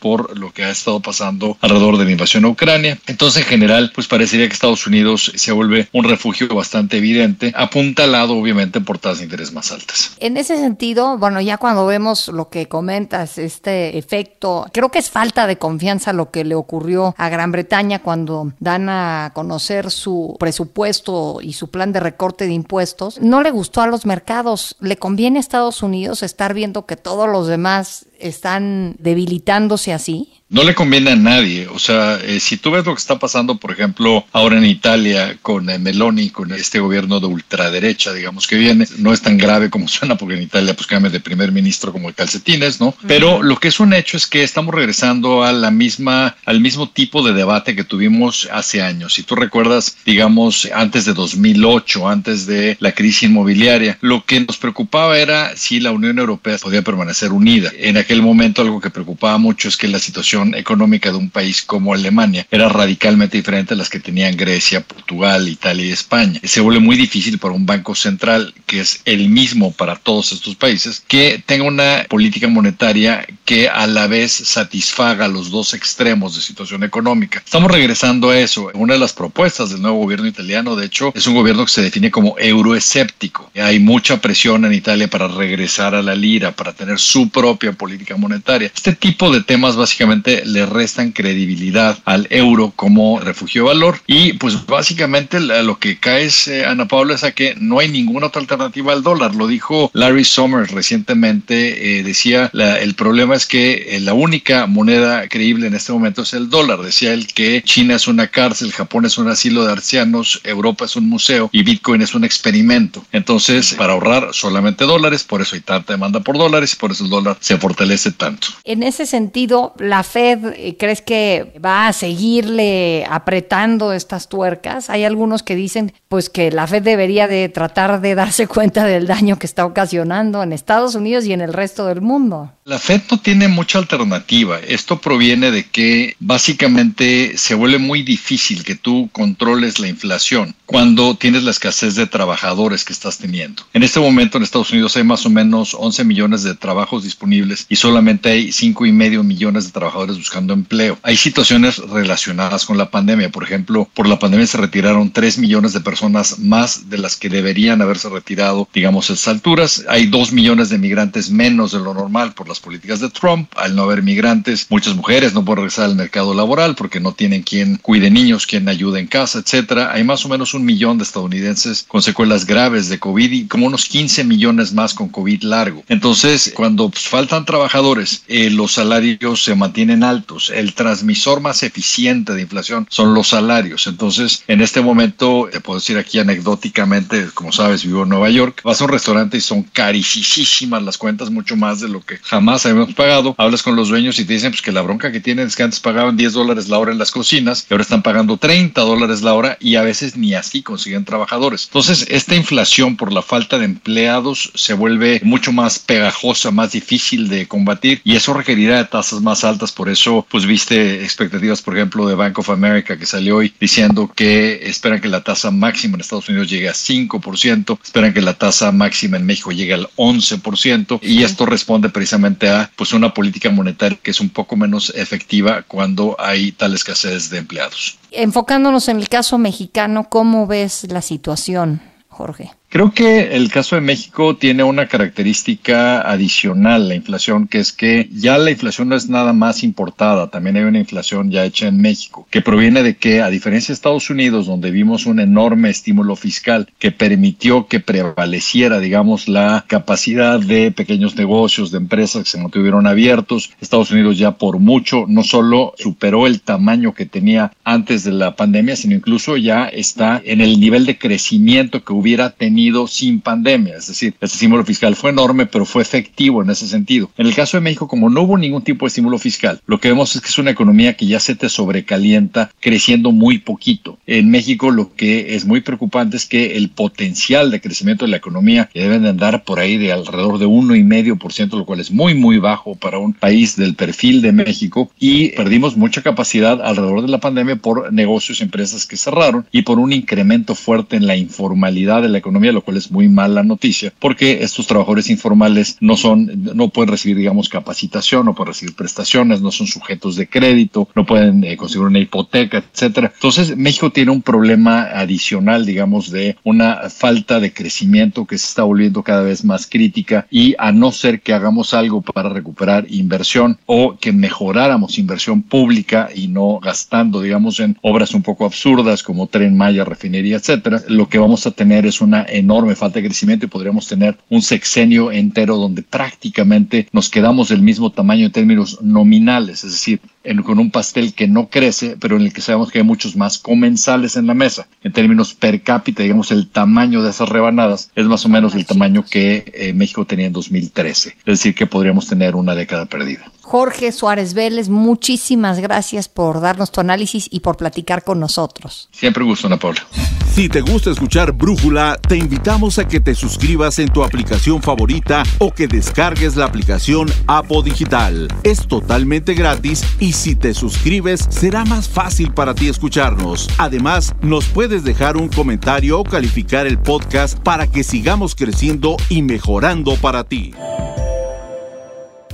por 0.00 0.38
lo 0.38 0.52
que 0.52 0.64
ha 0.64 0.70
estado 0.70 1.00
pasando 1.00 1.56
alrededor 1.60 1.98
de 1.98 2.04
la 2.04 2.12
invasión 2.12 2.44
a 2.44 2.48
Ucrania. 2.48 2.98
Entonces, 3.06 3.42
en 3.42 3.48
general, 3.48 3.90
pues 3.94 4.06
parecería 4.06 4.46
que 4.46 4.52
Estados 4.52 4.86
Unidos 4.86 5.32
se 5.34 5.52
vuelve 5.52 5.88
un 5.92 6.04
refugio 6.04 6.48
bastante 6.48 6.98
evidente, 6.98 7.52
apuntalado 7.56 8.36
obviamente 8.36 8.80
por 8.80 8.98
tasas 8.98 9.18
de 9.18 9.24
interés 9.24 9.52
más 9.52 9.72
altas. 9.72 10.12
En 10.20 10.36
ese 10.36 10.56
sentido, 10.56 11.18
bueno, 11.18 11.40
ya 11.40 11.58
cuando 11.58 11.86
vemos 11.86 12.28
lo 12.28 12.50
que 12.50 12.66
comentas, 12.66 13.38
este 13.38 13.98
efecto, 13.98 14.66
creo 14.72 14.90
que 14.90 15.00
es 15.00 15.10
falta 15.10 15.46
de 15.46 15.58
confianza 15.58 16.12
lo 16.12 16.30
que 16.30 16.44
le 16.44 16.54
ocurrió 16.54 17.14
a 17.18 17.28
Gran 17.28 17.50
Bretaña 17.50 17.98
cuando 18.00 18.52
dan 18.60 18.88
a 18.88 19.32
conocer 19.34 19.90
su 19.90 20.36
presupuesto 20.38 21.40
y 21.42 21.54
su 21.54 21.68
plan 21.68 21.92
de 21.92 22.00
recorte 22.00 22.46
de 22.46 22.52
impuestos. 22.52 23.20
No 23.20 23.42
le 23.42 23.50
gustó 23.50 23.80
a 23.80 23.86
los 23.86 24.06
mercados. 24.06 24.76
Le 24.80 24.96
conviene 24.96 25.38
a 25.38 25.40
Estados 25.40 25.82
Unidos 25.82 26.22
estar 26.22 26.54
viendo 26.54 26.86
que 26.86 26.96
todos 26.96 27.28
los 27.28 27.48
demás 27.48 28.07
están 28.18 28.96
debilitándose 28.98 29.92
así? 29.92 30.28
No 30.50 30.64
le 30.64 30.74
conviene 30.74 31.10
a 31.10 31.16
nadie. 31.16 31.68
O 31.68 31.78
sea, 31.78 32.18
eh, 32.22 32.40
si 32.40 32.56
tú 32.56 32.70
ves 32.70 32.86
lo 32.86 32.94
que 32.94 33.00
está 33.00 33.18
pasando, 33.18 33.56
por 33.56 33.70
ejemplo, 33.70 34.24
ahora 34.32 34.56
en 34.56 34.64
Italia 34.64 35.36
con 35.42 35.68
eh, 35.68 35.78
Meloni, 35.78 36.30
con 36.30 36.52
este 36.52 36.78
gobierno 36.78 37.20
de 37.20 37.26
ultraderecha, 37.26 38.14
digamos 38.14 38.46
que 38.46 38.56
viene, 38.56 38.86
no 38.96 39.12
es 39.12 39.20
tan 39.20 39.36
grave 39.36 39.68
como 39.68 39.88
suena, 39.88 40.16
porque 40.16 40.36
en 40.36 40.42
Italia 40.42 40.74
pues 40.74 40.86
cambia 40.86 41.10
de 41.10 41.20
primer 41.20 41.52
ministro 41.52 41.92
como 41.92 42.08
de 42.08 42.14
calcetines, 42.14 42.80
¿no? 42.80 42.94
Pero 43.06 43.42
lo 43.42 43.56
que 43.56 43.68
es 43.68 43.78
un 43.78 43.92
hecho 43.92 44.16
es 44.16 44.26
que 44.26 44.42
estamos 44.42 44.74
regresando 44.74 45.42
a 45.42 45.52
la 45.52 45.70
misma, 45.70 46.36
al 46.46 46.60
mismo 46.60 46.88
tipo 46.88 47.22
de 47.22 47.34
debate 47.34 47.76
que 47.76 47.84
tuvimos 47.84 48.48
hace 48.50 48.80
años. 48.80 49.14
Si 49.14 49.24
tú 49.24 49.34
recuerdas, 49.34 49.98
digamos, 50.06 50.66
antes 50.74 51.04
de 51.04 51.12
2008, 51.12 52.08
antes 52.08 52.46
de 52.46 52.78
la 52.80 52.92
crisis 52.92 53.24
inmobiliaria, 53.24 53.98
lo 54.00 54.24
que 54.24 54.40
nos 54.40 54.56
preocupaba 54.56 55.18
era 55.18 55.56
si 55.56 55.78
la 55.80 55.90
Unión 55.90 56.18
Europea 56.18 56.56
podía 56.56 56.80
permanecer 56.80 57.32
unida. 57.32 57.70
En 57.78 57.98
aquel 57.98 58.22
momento 58.22 58.62
algo 58.62 58.80
que 58.80 58.88
preocupaba 58.88 59.36
mucho 59.36 59.68
es 59.68 59.76
que 59.76 59.88
la 59.88 59.98
situación 59.98 60.37
económica 60.54 61.10
de 61.10 61.16
un 61.16 61.30
país 61.30 61.62
como 61.62 61.94
Alemania 61.94 62.46
era 62.50 62.68
radicalmente 62.68 63.36
diferente 63.36 63.74
a 63.74 63.76
las 63.76 63.90
que 63.90 64.00
tenían 64.00 64.36
Grecia, 64.36 64.80
Portugal, 64.80 65.48
Italia 65.48 65.86
y 65.86 65.92
España. 65.92 66.40
Se 66.42 66.60
vuelve 66.60 66.80
muy 66.80 66.96
difícil 66.96 67.38
para 67.38 67.54
un 67.54 67.66
banco 67.66 67.94
central, 67.94 68.54
que 68.66 68.80
es 68.80 69.00
el 69.04 69.28
mismo 69.28 69.72
para 69.72 69.96
todos 69.96 70.32
estos 70.32 70.54
países, 70.56 71.02
que 71.06 71.42
tenga 71.44 71.64
una 71.64 72.06
política 72.08 72.48
monetaria 72.48 73.26
que 73.44 73.68
a 73.68 73.86
la 73.86 74.06
vez 74.06 74.32
satisfaga 74.32 75.28
los 75.28 75.50
dos 75.50 75.74
extremos 75.74 76.34
de 76.34 76.42
situación 76.42 76.84
económica. 76.84 77.42
Estamos 77.44 77.70
regresando 77.70 78.30
a 78.30 78.38
eso. 78.38 78.70
Una 78.74 78.94
de 78.94 79.00
las 79.00 79.12
propuestas 79.12 79.70
del 79.70 79.82
nuevo 79.82 79.98
gobierno 79.98 80.26
italiano, 80.26 80.76
de 80.76 80.86
hecho, 80.86 81.12
es 81.14 81.26
un 81.26 81.34
gobierno 81.34 81.64
que 81.64 81.72
se 81.72 81.82
define 81.82 82.10
como 82.10 82.36
euroescéptico. 82.38 83.50
Hay 83.54 83.78
mucha 83.78 84.20
presión 84.20 84.64
en 84.64 84.72
Italia 84.72 85.08
para 85.08 85.28
regresar 85.28 85.94
a 85.94 86.02
la 86.02 86.14
lira, 86.14 86.52
para 86.52 86.72
tener 86.72 86.98
su 86.98 87.28
propia 87.30 87.72
política 87.72 88.16
monetaria. 88.16 88.70
Este 88.74 88.94
tipo 88.94 89.30
de 89.32 89.42
temas 89.42 89.76
básicamente 89.76 90.27
le 90.44 90.66
restan 90.66 91.12
credibilidad 91.12 91.98
al 92.04 92.26
euro 92.30 92.72
como 92.74 93.20
refugio 93.20 93.62
de 93.62 93.68
valor 93.68 94.00
y 94.06 94.34
pues 94.34 94.66
básicamente 94.66 95.40
lo 95.40 95.78
que 95.78 95.98
cae 95.98 96.24
es, 96.24 96.48
eh, 96.48 96.64
Ana 96.64 96.88
Paula, 96.88 97.14
es 97.14 97.24
a 97.24 97.32
que 97.32 97.54
no 97.58 97.78
hay 97.78 97.88
ninguna 97.88 98.28
otra 98.28 98.40
alternativa 98.40 98.92
al 98.92 99.02
dólar. 99.02 99.34
Lo 99.34 99.46
dijo 99.46 99.90
Larry 99.94 100.24
Summers 100.24 100.70
recientemente, 100.70 101.98
eh, 101.98 102.02
decía, 102.02 102.50
el 102.54 102.94
problema 102.94 103.34
es 103.34 103.46
que 103.46 103.96
eh, 103.96 104.00
la 104.00 104.14
única 104.14 104.66
moneda 104.66 105.28
creíble 105.28 105.66
en 105.66 105.74
este 105.74 105.92
momento 105.92 106.22
es 106.22 106.32
el 106.32 106.50
dólar. 106.50 106.80
Decía 106.80 107.12
él 107.12 107.26
que 107.26 107.62
China 107.62 107.96
es 107.96 108.08
una 108.08 108.28
cárcel, 108.28 108.72
Japón 108.72 109.06
es 109.06 109.18
un 109.18 109.28
asilo 109.28 109.64
de 109.64 109.72
arcianos, 109.72 110.40
Europa 110.44 110.84
es 110.84 110.96
un 110.96 111.08
museo 111.08 111.50
y 111.52 111.62
Bitcoin 111.62 112.02
es 112.02 112.14
un 112.14 112.24
experimento. 112.24 113.04
Entonces, 113.12 113.74
para 113.74 113.92
ahorrar 113.92 114.30
solamente 114.32 114.84
dólares, 114.84 115.24
por 115.24 115.42
eso 115.42 115.54
hay 115.54 115.62
tanta 115.62 115.92
demanda 115.92 116.20
por 116.20 116.38
dólares 116.38 116.72
y 116.74 116.76
por 116.76 116.92
eso 116.92 117.04
el 117.04 117.10
dólar 117.10 117.36
se 117.40 117.56
fortalece 117.56 118.12
tanto. 118.12 118.48
En 118.64 118.82
ese 118.82 119.06
sentido, 119.06 119.74
la 119.78 120.02
Fed, 120.02 120.17
eh, 120.18 120.76
¿crees 120.78 121.02
que 121.02 121.52
va 121.64 121.88
a 121.88 121.92
seguirle 121.92 123.06
apretando 123.08 123.92
estas 123.92 124.28
tuercas? 124.28 124.90
Hay 124.90 125.04
algunos 125.04 125.42
que 125.42 125.54
dicen 125.56 125.92
pues 126.08 126.30
que 126.30 126.50
la 126.50 126.66
Fed 126.66 126.82
debería 126.82 127.28
de 127.28 127.48
tratar 127.48 128.00
de 128.00 128.14
darse 128.14 128.46
cuenta 128.48 128.84
del 128.84 129.06
daño 129.06 129.38
que 129.38 129.46
está 129.46 129.64
ocasionando 129.64 130.42
en 130.42 130.52
Estados 130.52 130.94
Unidos 130.94 131.24
y 131.26 131.32
en 131.32 131.40
el 131.40 131.52
resto 131.52 131.86
del 131.86 132.00
mundo. 132.00 132.52
La 132.64 132.78
Fed 132.78 133.00
no 133.10 133.18
tiene 133.18 133.48
mucha 133.48 133.78
alternativa. 133.78 134.58
Esto 134.60 135.00
proviene 135.00 135.50
de 135.50 135.64
que 135.64 136.16
básicamente 136.20 137.38
se 137.38 137.54
vuelve 137.54 137.78
muy 137.78 138.02
difícil 138.02 138.64
que 138.64 138.74
tú 138.74 139.08
controles 139.12 139.78
la 139.78 139.88
inflación 139.88 140.54
cuando 140.66 141.14
tienes 141.16 141.44
la 141.44 141.50
escasez 141.50 141.94
de 141.94 142.06
trabajadores 142.06 142.84
que 142.84 142.92
estás 142.92 143.16
teniendo. 143.16 143.62
En 143.72 143.82
este 143.82 144.00
momento 144.00 144.36
en 144.36 144.44
Estados 144.44 144.70
Unidos 144.70 144.96
hay 144.96 145.04
más 145.04 145.24
o 145.24 145.30
menos 145.30 145.74
11 145.74 146.04
millones 146.04 146.42
de 146.42 146.54
trabajos 146.54 147.04
disponibles 147.04 147.64
y 147.68 147.76
solamente 147.76 148.28
hay 148.28 148.52
5 148.52 148.84
y 148.84 148.92
medio 148.92 149.22
millones 149.22 149.66
de 149.66 149.72
buscando 150.16 150.54
empleo. 150.54 150.98
Hay 151.02 151.16
situaciones 151.16 151.78
relacionadas 151.78 152.64
con 152.64 152.78
la 152.78 152.90
pandemia. 152.90 153.30
Por 153.30 153.44
ejemplo, 153.44 153.88
por 153.94 154.08
la 154.08 154.18
pandemia 154.18 154.46
se 154.46 154.58
retiraron 154.58 155.12
3 155.12 155.38
millones 155.38 155.72
de 155.72 155.80
personas 155.80 156.38
más 156.38 156.88
de 156.88 156.98
las 156.98 157.16
que 157.16 157.28
deberían 157.28 157.82
haberse 157.82 158.08
retirado, 158.08 158.68
digamos, 158.72 159.10
a 159.10 159.14
estas 159.14 159.28
alturas. 159.28 159.84
Hay 159.88 160.06
2 160.06 160.32
millones 160.32 160.70
de 160.70 160.78
migrantes 160.78 161.30
menos 161.30 161.72
de 161.72 161.80
lo 161.80 161.94
normal 161.94 162.32
por 162.32 162.48
las 162.48 162.60
políticas 162.60 163.00
de 163.00 163.10
Trump. 163.10 163.50
Al 163.56 163.74
no 163.74 163.82
haber 163.82 164.02
migrantes, 164.02 164.66
muchas 164.70 164.94
mujeres 164.94 165.34
no 165.34 165.44
pueden 165.44 165.64
regresar 165.64 165.86
al 165.86 165.96
mercado 165.96 166.34
laboral 166.34 166.74
porque 166.74 167.00
no 167.00 167.12
tienen 167.12 167.42
quien 167.42 167.76
cuide 167.76 168.10
niños, 168.10 168.46
quien 168.46 168.68
ayude 168.68 169.00
en 169.00 169.06
casa, 169.06 169.40
etcétera. 169.40 169.92
Hay 169.92 170.04
más 170.04 170.24
o 170.24 170.28
menos 170.28 170.54
un 170.54 170.64
millón 170.64 170.98
de 170.98 171.04
estadounidenses 171.04 171.84
con 171.88 172.02
secuelas 172.02 172.46
graves 172.46 172.88
de 172.88 172.98
COVID 172.98 173.32
y 173.32 173.46
como 173.46 173.66
unos 173.66 173.84
15 173.86 174.24
millones 174.24 174.72
más 174.72 174.94
con 174.94 175.08
COVID 175.08 175.42
largo. 175.42 175.82
Entonces, 175.88 176.52
cuando 176.54 176.88
pues, 176.88 177.08
faltan 177.08 177.44
trabajadores, 177.44 178.22
eh, 178.28 178.50
los 178.50 178.72
salarios 178.72 179.44
se 179.44 179.54
mantienen 179.54 179.97
altos. 180.02 180.50
El 180.50 180.74
transmisor 180.74 181.40
más 181.40 181.62
eficiente 181.62 182.34
de 182.34 182.42
inflación 182.42 182.86
son 182.90 183.14
los 183.14 183.28
salarios. 183.28 183.86
Entonces, 183.86 184.42
en 184.48 184.60
este 184.60 184.80
momento, 184.80 185.48
te 185.50 185.60
puedo 185.60 185.78
decir 185.78 185.98
aquí 185.98 186.18
anecdóticamente, 186.18 187.28
como 187.34 187.52
sabes, 187.52 187.84
vivo 187.84 188.02
en 188.02 188.08
Nueva 188.08 188.30
York, 188.30 188.60
vas 188.64 188.80
a 188.80 188.84
un 188.84 188.90
restaurante 188.90 189.36
y 189.36 189.40
son 189.40 189.62
carísimas 189.62 190.82
las 190.82 190.98
cuentas, 190.98 191.30
mucho 191.30 191.56
más 191.56 191.80
de 191.80 191.88
lo 191.88 192.00
que 192.00 192.18
jamás 192.18 192.64
habíamos 192.66 192.94
pagado. 192.94 193.34
Hablas 193.38 193.62
con 193.62 193.76
los 193.76 193.88
dueños 193.88 194.18
y 194.18 194.24
te 194.24 194.32
dicen 194.34 194.50
pues, 194.50 194.62
que 194.62 194.72
la 194.72 194.82
bronca 194.82 195.12
que 195.12 195.20
tienen 195.20 195.46
es 195.46 195.56
que 195.56 195.62
antes 195.62 195.80
pagaban 195.80 196.16
10 196.16 196.32
dólares 196.32 196.68
la 196.68 196.78
hora 196.78 196.92
en 196.92 196.98
las 196.98 197.10
cocinas 197.10 197.66
y 197.68 197.74
ahora 197.74 197.82
están 197.82 198.02
pagando 198.02 198.36
30 198.36 198.80
dólares 198.80 199.22
la 199.22 199.34
hora 199.34 199.56
y 199.60 199.76
a 199.76 199.82
veces 199.82 200.16
ni 200.16 200.34
así 200.34 200.62
consiguen 200.62 201.04
trabajadores. 201.04 201.64
Entonces, 201.66 202.06
esta 202.08 202.34
inflación 202.34 202.96
por 202.96 203.12
la 203.12 203.22
falta 203.22 203.58
de 203.58 203.64
empleados 203.64 204.50
se 204.54 204.74
vuelve 204.74 205.20
mucho 205.22 205.52
más 205.52 205.78
pegajosa, 205.78 206.50
más 206.50 206.72
difícil 206.72 207.28
de 207.28 207.46
combatir 207.46 208.00
y 208.04 208.16
eso 208.16 208.34
requerirá 208.34 208.78
de 208.78 208.84
tasas 208.84 209.20
más 209.20 209.44
altas. 209.44 209.72
Por 209.72 209.87
eso, 209.88 210.26
pues 210.30 210.46
viste 210.46 211.02
expectativas, 211.02 211.62
por 211.62 211.76
ejemplo, 211.76 212.06
de 212.06 212.14
Bank 212.14 212.38
of 212.38 212.50
America 212.50 212.96
que 212.96 213.06
salió 213.06 213.36
hoy 213.36 213.52
diciendo 213.60 214.10
que 214.14 214.68
esperan 214.68 215.00
que 215.00 215.08
la 215.08 215.22
tasa 215.22 215.50
máxima 215.50 215.94
en 215.94 216.00
Estados 216.00 216.28
Unidos 216.28 216.48
llegue 216.48 216.68
a 216.68 216.72
5%, 216.72 217.78
esperan 217.82 218.12
que 218.14 218.20
la 218.20 218.34
tasa 218.34 218.72
máxima 218.72 219.16
en 219.16 219.26
México 219.26 219.50
llegue 219.50 219.74
al 219.74 219.88
11% 219.96 221.00
y 221.02 221.22
esto 221.22 221.46
responde 221.46 221.88
precisamente 221.88 222.48
a 222.48 222.70
pues 222.76 222.92
una 222.92 223.14
política 223.14 223.50
monetaria 223.50 223.98
que 224.02 224.10
es 224.10 224.20
un 224.20 224.30
poco 224.30 224.56
menos 224.56 224.92
efectiva 224.94 225.62
cuando 225.62 226.16
hay 226.18 226.52
tal 226.52 226.74
escasez 226.74 227.30
de 227.30 227.38
empleados. 227.38 227.98
Enfocándonos 228.10 228.88
en 228.88 228.98
el 228.98 229.08
caso 229.08 229.38
mexicano, 229.38 230.08
¿cómo 230.08 230.46
ves 230.46 230.86
la 230.90 231.02
situación, 231.02 231.80
Jorge? 232.08 232.50
Creo 232.70 232.92
que 232.92 233.34
el 233.34 233.50
caso 233.50 233.76
de 233.76 233.80
México 233.80 234.36
tiene 234.36 234.62
una 234.62 234.88
característica 234.88 236.02
adicional, 236.02 236.86
la 236.86 236.96
inflación, 236.96 237.48
que 237.48 237.60
es 237.60 237.72
que 237.72 238.10
ya 238.12 238.36
la 238.36 238.50
inflación 238.50 238.90
no 238.90 238.94
es 238.94 239.08
nada 239.08 239.32
más 239.32 239.64
importada, 239.64 240.28
también 240.28 240.58
hay 240.58 240.64
una 240.64 240.78
inflación 240.78 241.30
ya 241.30 241.46
hecha 241.46 241.68
en 241.68 241.80
México, 241.80 242.28
que 242.30 242.42
proviene 242.42 242.82
de 242.82 242.98
que, 242.98 243.22
a 243.22 243.30
diferencia 243.30 243.68
de 243.68 243.74
Estados 243.74 244.10
Unidos, 244.10 244.44
donde 244.44 244.70
vimos 244.70 245.06
un 245.06 245.18
enorme 245.18 245.70
estímulo 245.70 246.14
fiscal 246.14 246.68
que 246.78 246.92
permitió 246.92 247.68
que 247.68 247.80
prevaleciera, 247.80 248.80
digamos, 248.80 249.28
la 249.28 249.64
capacidad 249.66 250.38
de 250.38 250.70
pequeños 250.70 251.16
negocios, 251.16 251.70
de 251.70 251.78
empresas 251.78 252.24
que 252.24 252.30
se 252.30 252.38
mantuvieron 252.38 252.86
abiertos, 252.86 253.50
Estados 253.62 253.90
Unidos 253.92 254.18
ya 254.18 254.32
por 254.32 254.58
mucho 254.58 255.06
no 255.08 255.22
solo 255.22 255.72
superó 255.78 256.26
el 256.26 256.42
tamaño 256.42 256.92
que 256.92 257.06
tenía 257.06 257.50
antes 257.64 258.04
de 258.04 258.12
la 258.12 258.36
pandemia, 258.36 258.76
sino 258.76 258.94
incluso 258.94 259.38
ya 259.38 259.68
está 259.68 260.20
en 260.22 260.42
el 260.42 260.60
nivel 260.60 260.84
de 260.84 260.98
crecimiento 260.98 261.82
que 261.82 261.94
hubiera 261.94 262.28
tenido 262.28 262.57
sin 262.86 263.20
pandemia. 263.20 263.76
Es 263.76 263.86
decir, 263.86 264.14
este 264.20 264.36
estímulo 264.36 264.64
fiscal 264.64 264.96
fue 264.96 265.10
enorme, 265.10 265.46
pero 265.46 265.64
fue 265.64 265.82
efectivo 265.82 266.42
en 266.42 266.50
ese 266.50 266.66
sentido. 266.66 267.10
En 267.16 267.26
el 267.26 267.34
caso 267.34 267.56
de 267.56 267.60
México, 267.60 267.88
como 267.88 268.10
no 268.10 268.22
hubo 268.22 268.36
ningún 268.36 268.62
tipo 268.62 268.84
de 268.84 268.88
estímulo 268.88 269.18
fiscal, 269.18 269.60
lo 269.66 269.78
que 269.78 269.88
vemos 269.88 270.14
es 270.14 270.22
que 270.22 270.28
es 270.28 270.38
una 270.38 270.50
economía 270.50 270.96
que 270.96 271.06
ya 271.06 271.20
se 271.20 271.34
te 271.34 271.48
sobrecalienta 271.48 272.50
creciendo 272.60 273.12
muy 273.12 273.38
poquito. 273.38 273.98
En 274.06 274.30
México 274.30 274.70
lo 274.70 274.94
que 274.94 275.34
es 275.34 275.44
muy 275.44 275.60
preocupante 275.60 276.16
es 276.16 276.26
que 276.26 276.56
el 276.56 276.70
potencial 276.70 277.50
de 277.50 277.60
crecimiento 277.60 278.04
de 278.04 278.10
la 278.10 278.16
economía 278.16 278.68
que 278.72 278.80
deben 278.80 279.02
de 279.02 279.10
andar 279.10 279.44
por 279.44 279.60
ahí 279.60 279.76
de 279.76 279.92
alrededor 279.92 280.38
de 280.38 280.46
1,5%, 280.46 281.56
lo 281.56 281.64
cual 281.64 281.80
es 281.80 281.90
muy, 281.90 282.14
muy 282.14 282.38
bajo 282.38 282.74
para 282.74 282.98
un 282.98 283.12
país 283.12 283.56
del 283.56 283.74
perfil 283.74 284.22
de 284.22 284.32
México 284.32 284.90
y 284.98 285.30
perdimos 285.30 285.76
mucha 285.76 286.02
capacidad 286.02 286.60
alrededor 286.62 287.02
de 287.02 287.08
la 287.08 287.18
pandemia 287.18 287.56
por 287.56 287.92
negocios 287.92 288.40
empresas 288.40 288.86
que 288.86 288.96
cerraron 288.96 289.46
y 289.52 289.62
por 289.62 289.78
un 289.78 289.92
incremento 289.92 290.54
fuerte 290.54 290.96
en 290.96 291.06
la 291.06 291.16
informalidad 291.16 292.02
de 292.02 292.08
la 292.08 292.18
economía 292.18 292.47
lo 292.52 292.62
cual 292.62 292.76
es 292.76 292.90
muy 292.90 293.08
mala 293.08 293.42
noticia, 293.42 293.92
porque 293.98 294.42
estos 294.42 294.66
trabajadores 294.66 295.10
informales 295.10 295.76
no 295.80 295.96
son, 295.96 296.30
no 296.54 296.68
pueden 296.68 296.90
recibir, 296.90 297.16
digamos, 297.16 297.48
capacitación, 297.48 298.26
no 298.26 298.34
pueden 298.34 298.52
recibir 298.52 298.74
prestaciones, 298.74 299.40
no 299.40 299.50
son 299.50 299.66
sujetos 299.66 300.16
de 300.16 300.28
crédito, 300.28 300.88
no 300.94 301.06
pueden 301.06 301.44
eh, 301.44 301.56
conseguir 301.56 301.86
una 301.86 301.98
hipoteca, 301.98 302.58
etcétera. 302.58 303.12
Entonces, 303.14 303.56
México 303.56 303.90
tiene 303.90 304.10
un 304.10 304.22
problema 304.22 304.82
adicional, 304.82 305.66
digamos, 305.66 306.10
de 306.10 306.36
una 306.44 306.88
falta 306.90 307.40
de 307.40 307.52
crecimiento 307.52 308.26
que 308.26 308.38
se 308.38 308.46
está 308.46 308.62
volviendo 308.62 309.02
cada 309.02 309.22
vez 309.22 309.44
más 309.44 309.66
crítica 309.66 310.26
y 310.30 310.54
a 310.58 310.72
no 310.72 310.92
ser 310.92 311.20
que 311.20 311.32
hagamos 311.32 311.74
algo 311.74 312.02
para 312.02 312.28
recuperar 312.28 312.86
inversión 312.88 313.58
o 313.66 313.96
que 313.98 314.12
mejoráramos 314.12 314.98
inversión 314.98 315.42
pública 315.42 316.08
y 316.14 316.28
no 316.28 316.58
gastando, 316.60 317.20
digamos, 317.20 317.60
en 317.60 317.76
obras 317.82 318.14
un 318.14 318.22
poco 318.22 318.44
absurdas 318.44 319.02
como 319.02 319.26
Tren 319.26 319.56
Maya, 319.56 319.84
refinería, 319.84 320.36
etcétera, 320.36 320.82
lo 320.88 321.08
que 321.08 321.18
vamos 321.18 321.46
a 321.46 321.50
tener 321.50 321.86
es 321.86 322.00
una 322.00 322.24
enorme 322.38 322.74
falta 322.74 322.98
de 322.98 323.06
crecimiento 323.06 323.46
y 323.46 323.48
podríamos 323.48 323.86
tener 323.88 324.16
un 324.28 324.42
sexenio 324.42 325.12
entero 325.12 325.56
donde 325.56 325.82
prácticamente 325.82 326.88
nos 326.92 327.08
quedamos 327.08 327.48
del 327.48 327.62
mismo 327.62 327.90
tamaño 327.90 328.26
en 328.26 328.32
términos 328.32 328.78
nominales, 328.82 329.64
es 329.64 329.72
decir, 329.72 330.00
con 330.44 330.58
un 330.58 330.70
pastel 330.70 331.14
que 331.14 331.26
no 331.26 331.48
crece, 331.48 331.96
pero 331.98 332.16
en 332.16 332.22
el 332.22 332.32
que 332.32 332.40
sabemos 332.40 332.70
que 332.70 332.78
hay 332.78 332.84
muchos 332.84 333.16
más 333.16 333.38
comensales 333.38 334.16
en 334.16 334.26
la 334.26 334.34
mesa. 334.34 334.68
En 334.82 334.92
términos 334.92 335.34
per 335.34 335.62
cápita, 335.62 336.02
digamos, 336.02 336.30
el 336.30 336.48
tamaño 336.48 337.02
de 337.02 337.10
esas 337.10 337.28
rebanadas 337.28 337.90
es 337.94 338.06
más 338.06 338.24
o 338.26 338.28
menos 338.28 338.54
el 338.54 338.66
tamaño 338.66 339.04
que 339.08 339.50
eh, 339.54 339.72
México 339.72 340.04
tenía 340.04 340.26
en 340.26 340.32
2013. 340.32 341.10
Es 341.10 341.24
decir, 341.24 341.54
que 341.54 341.66
podríamos 341.66 342.06
tener 342.06 342.36
una 342.36 342.54
década 342.54 342.86
perdida. 342.86 343.30
Jorge 343.48 343.92
Suárez 343.92 344.34
Vélez, 344.34 344.68
muchísimas 344.68 345.58
gracias 345.58 346.06
por 346.06 346.42
darnos 346.42 346.70
tu 346.70 346.82
análisis 346.82 347.28
y 347.30 347.40
por 347.40 347.56
platicar 347.56 348.04
con 348.04 348.20
nosotros. 348.20 348.90
Siempre 348.92 349.24
gusto, 349.24 349.46
Ana 349.46 349.56
Paula. 349.56 349.86
Si 350.34 350.50
te 350.50 350.60
gusta 350.60 350.90
escuchar 350.90 351.32
Brújula, 351.32 351.98
te 352.06 352.18
invitamos 352.18 352.78
a 352.78 352.86
que 352.86 353.00
te 353.00 353.14
suscribas 353.14 353.78
en 353.78 353.88
tu 353.88 354.04
aplicación 354.04 354.60
favorita 354.62 355.22
o 355.38 355.50
que 355.50 355.66
descargues 355.66 356.36
la 356.36 356.44
aplicación 356.44 357.10
Apo 357.26 357.62
Digital. 357.62 358.28
Es 358.42 358.68
totalmente 358.68 359.32
gratis 359.32 359.82
y 359.98 360.12
si 360.12 360.36
te 360.36 360.52
suscribes 360.52 361.26
será 361.30 361.64
más 361.64 361.88
fácil 361.88 362.34
para 362.34 362.54
ti 362.54 362.68
escucharnos. 362.68 363.48
Además, 363.56 364.14
nos 364.20 364.44
puedes 364.44 364.84
dejar 364.84 365.16
un 365.16 365.30
comentario 365.30 365.98
o 365.98 366.04
calificar 366.04 366.66
el 366.66 366.78
podcast 366.78 367.38
para 367.38 367.66
que 367.66 367.82
sigamos 367.82 368.34
creciendo 368.34 368.98
y 369.08 369.22
mejorando 369.22 369.96
para 369.96 370.24
ti. 370.24 370.52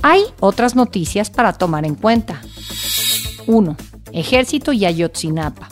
Hay 0.07 0.21
otras 0.39 0.75
noticias 0.75 1.31
para 1.31 1.53
tomar 1.53 1.83
en 1.83 1.95
cuenta. 1.95 2.39
1. 3.47 3.75
Ejército 4.11 4.71
y 4.71 4.85
Ayotzinapa. 4.85 5.67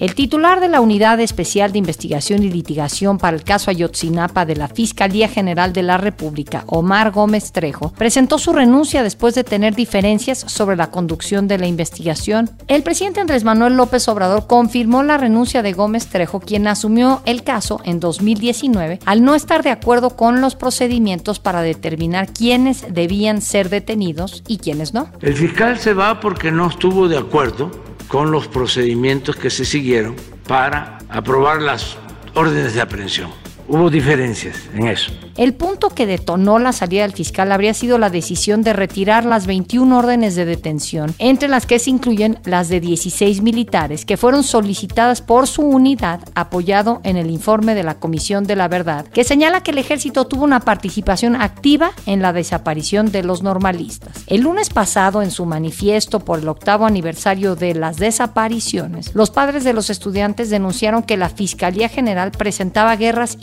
El 0.00 0.14
titular 0.16 0.60
de 0.60 0.68
la 0.68 0.80
Unidad 0.80 1.20
Especial 1.20 1.70
de 1.70 1.78
Investigación 1.78 2.42
y 2.42 2.50
Litigación 2.50 3.18
para 3.18 3.36
el 3.36 3.44
caso 3.44 3.70
Ayotzinapa 3.70 4.44
de 4.44 4.56
la 4.56 4.68
Fiscalía 4.68 5.28
General 5.28 5.72
de 5.72 5.82
la 5.82 5.98
República, 5.98 6.64
Omar 6.66 7.12
Gómez 7.12 7.52
Trejo, 7.52 7.92
presentó 7.92 8.38
su 8.38 8.52
renuncia 8.52 9.04
después 9.04 9.34
de 9.36 9.44
tener 9.44 9.74
diferencias 9.76 10.40
sobre 10.48 10.76
la 10.76 10.90
conducción 10.90 11.46
de 11.46 11.58
la 11.58 11.66
investigación. 11.66 12.50
El 12.66 12.82
presidente 12.82 13.20
Andrés 13.20 13.44
Manuel 13.44 13.76
López 13.76 14.08
Obrador 14.08 14.48
confirmó 14.48 15.04
la 15.04 15.16
renuncia 15.16 15.62
de 15.62 15.72
Gómez 15.72 16.08
Trejo, 16.08 16.40
quien 16.40 16.66
asumió 16.66 17.22
el 17.24 17.44
caso 17.44 17.80
en 17.84 18.00
2019 18.00 18.98
al 19.06 19.24
no 19.24 19.34
estar 19.34 19.62
de 19.62 19.70
acuerdo 19.70 20.10
con 20.10 20.40
los 20.40 20.56
procedimientos 20.56 21.38
para 21.38 21.62
determinar 21.62 22.32
quiénes 22.32 22.92
debían 22.92 23.40
ser 23.40 23.68
detenidos 23.68 24.42
y 24.48 24.58
quiénes 24.58 24.92
no. 24.92 25.08
El 25.20 25.34
fiscal 25.34 25.78
se 25.78 25.94
va 25.94 26.20
porque 26.20 26.50
no 26.50 26.68
estuvo 26.68 27.08
de 27.08 27.18
acuerdo 27.18 27.70
con 28.08 28.30
los 28.30 28.48
procedimientos 28.48 29.36
que 29.36 29.50
se 29.50 29.64
siguieron 29.64 30.16
para 30.46 30.98
aprobar 31.08 31.62
las 31.62 31.96
órdenes 32.34 32.74
de 32.74 32.80
aprehensión. 32.80 33.43
Hubo 33.66 33.88
diferencias 33.88 34.56
en 34.74 34.88
eso. 34.88 35.10
El 35.36 35.54
punto 35.54 35.88
que 35.88 36.06
detonó 36.06 36.58
la 36.58 36.72
salida 36.72 37.02
del 37.02 37.12
fiscal 37.12 37.50
habría 37.50 37.72
sido 37.74 37.98
la 37.98 38.10
decisión 38.10 38.62
de 38.62 38.72
retirar 38.72 39.24
las 39.24 39.46
21 39.46 39.98
órdenes 39.98 40.36
de 40.36 40.44
detención, 40.44 41.14
entre 41.18 41.48
las 41.48 41.64
que 41.66 41.78
se 41.78 41.90
incluyen 41.90 42.38
las 42.44 42.68
de 42.68 42.78
16 42.78 43.42
militares 43.42 44.04
que 44.04 44.16
fueron 44.16 44.44
solicitadas 44.44 45.22
por 45.22 45.46
su 45.46 45.62
unidad, 45.62 46.20
apoyado 46.34 47.00
en 47.04 47.16
el 47.16 47.30
informe 47.30 47.74
de 47.74 47.82
la 47.82 47.94
Comisión 47.94 48.44
de 48.44 48.54
la 48.54 48.68
Verdad, 48.68 49.06
que 49.08 49.24
señala 49.24 49.62
que 49.62 49.70
el 49.70 49.78
ejército 49.78 50.26
tuvo 50.26 50.44
una 50.44 50.60
participación 50.60 51.34
activa 51.34 51.92
en 52.06 52.22
la 52.22 52.32
desaparición 52.32 53.10
de 53.10 53.22
los 53.24 53.42
normalistas. 53.42 54.24
El 54.26 54.42
lunes 54.42 54.68
pasado, 54.70 55.22
en 55.22 55.30
su 55.30 55.46
manifiesto 55.46 56.20
por 56.20 56.38
el 56.38 56.48
octavo 56.48 56.84
aniversario 56.84 57.56
de 57.56 57.74
las 57.74 57.96
desapariciones, 57.96 59.14
los 59.14 59.30
padres 59.30 59.64
de 59.64 59.72
los 59.72 59.90
estudiantes 59.90 60.50
denunciaron 60.50 61.02
que 61.02 61.16
la 61.16 61.30
Fiscalía 61.30 61.88
General 61.88 62.30
presentaba 62.30 62.94
guerras 62.96 63.38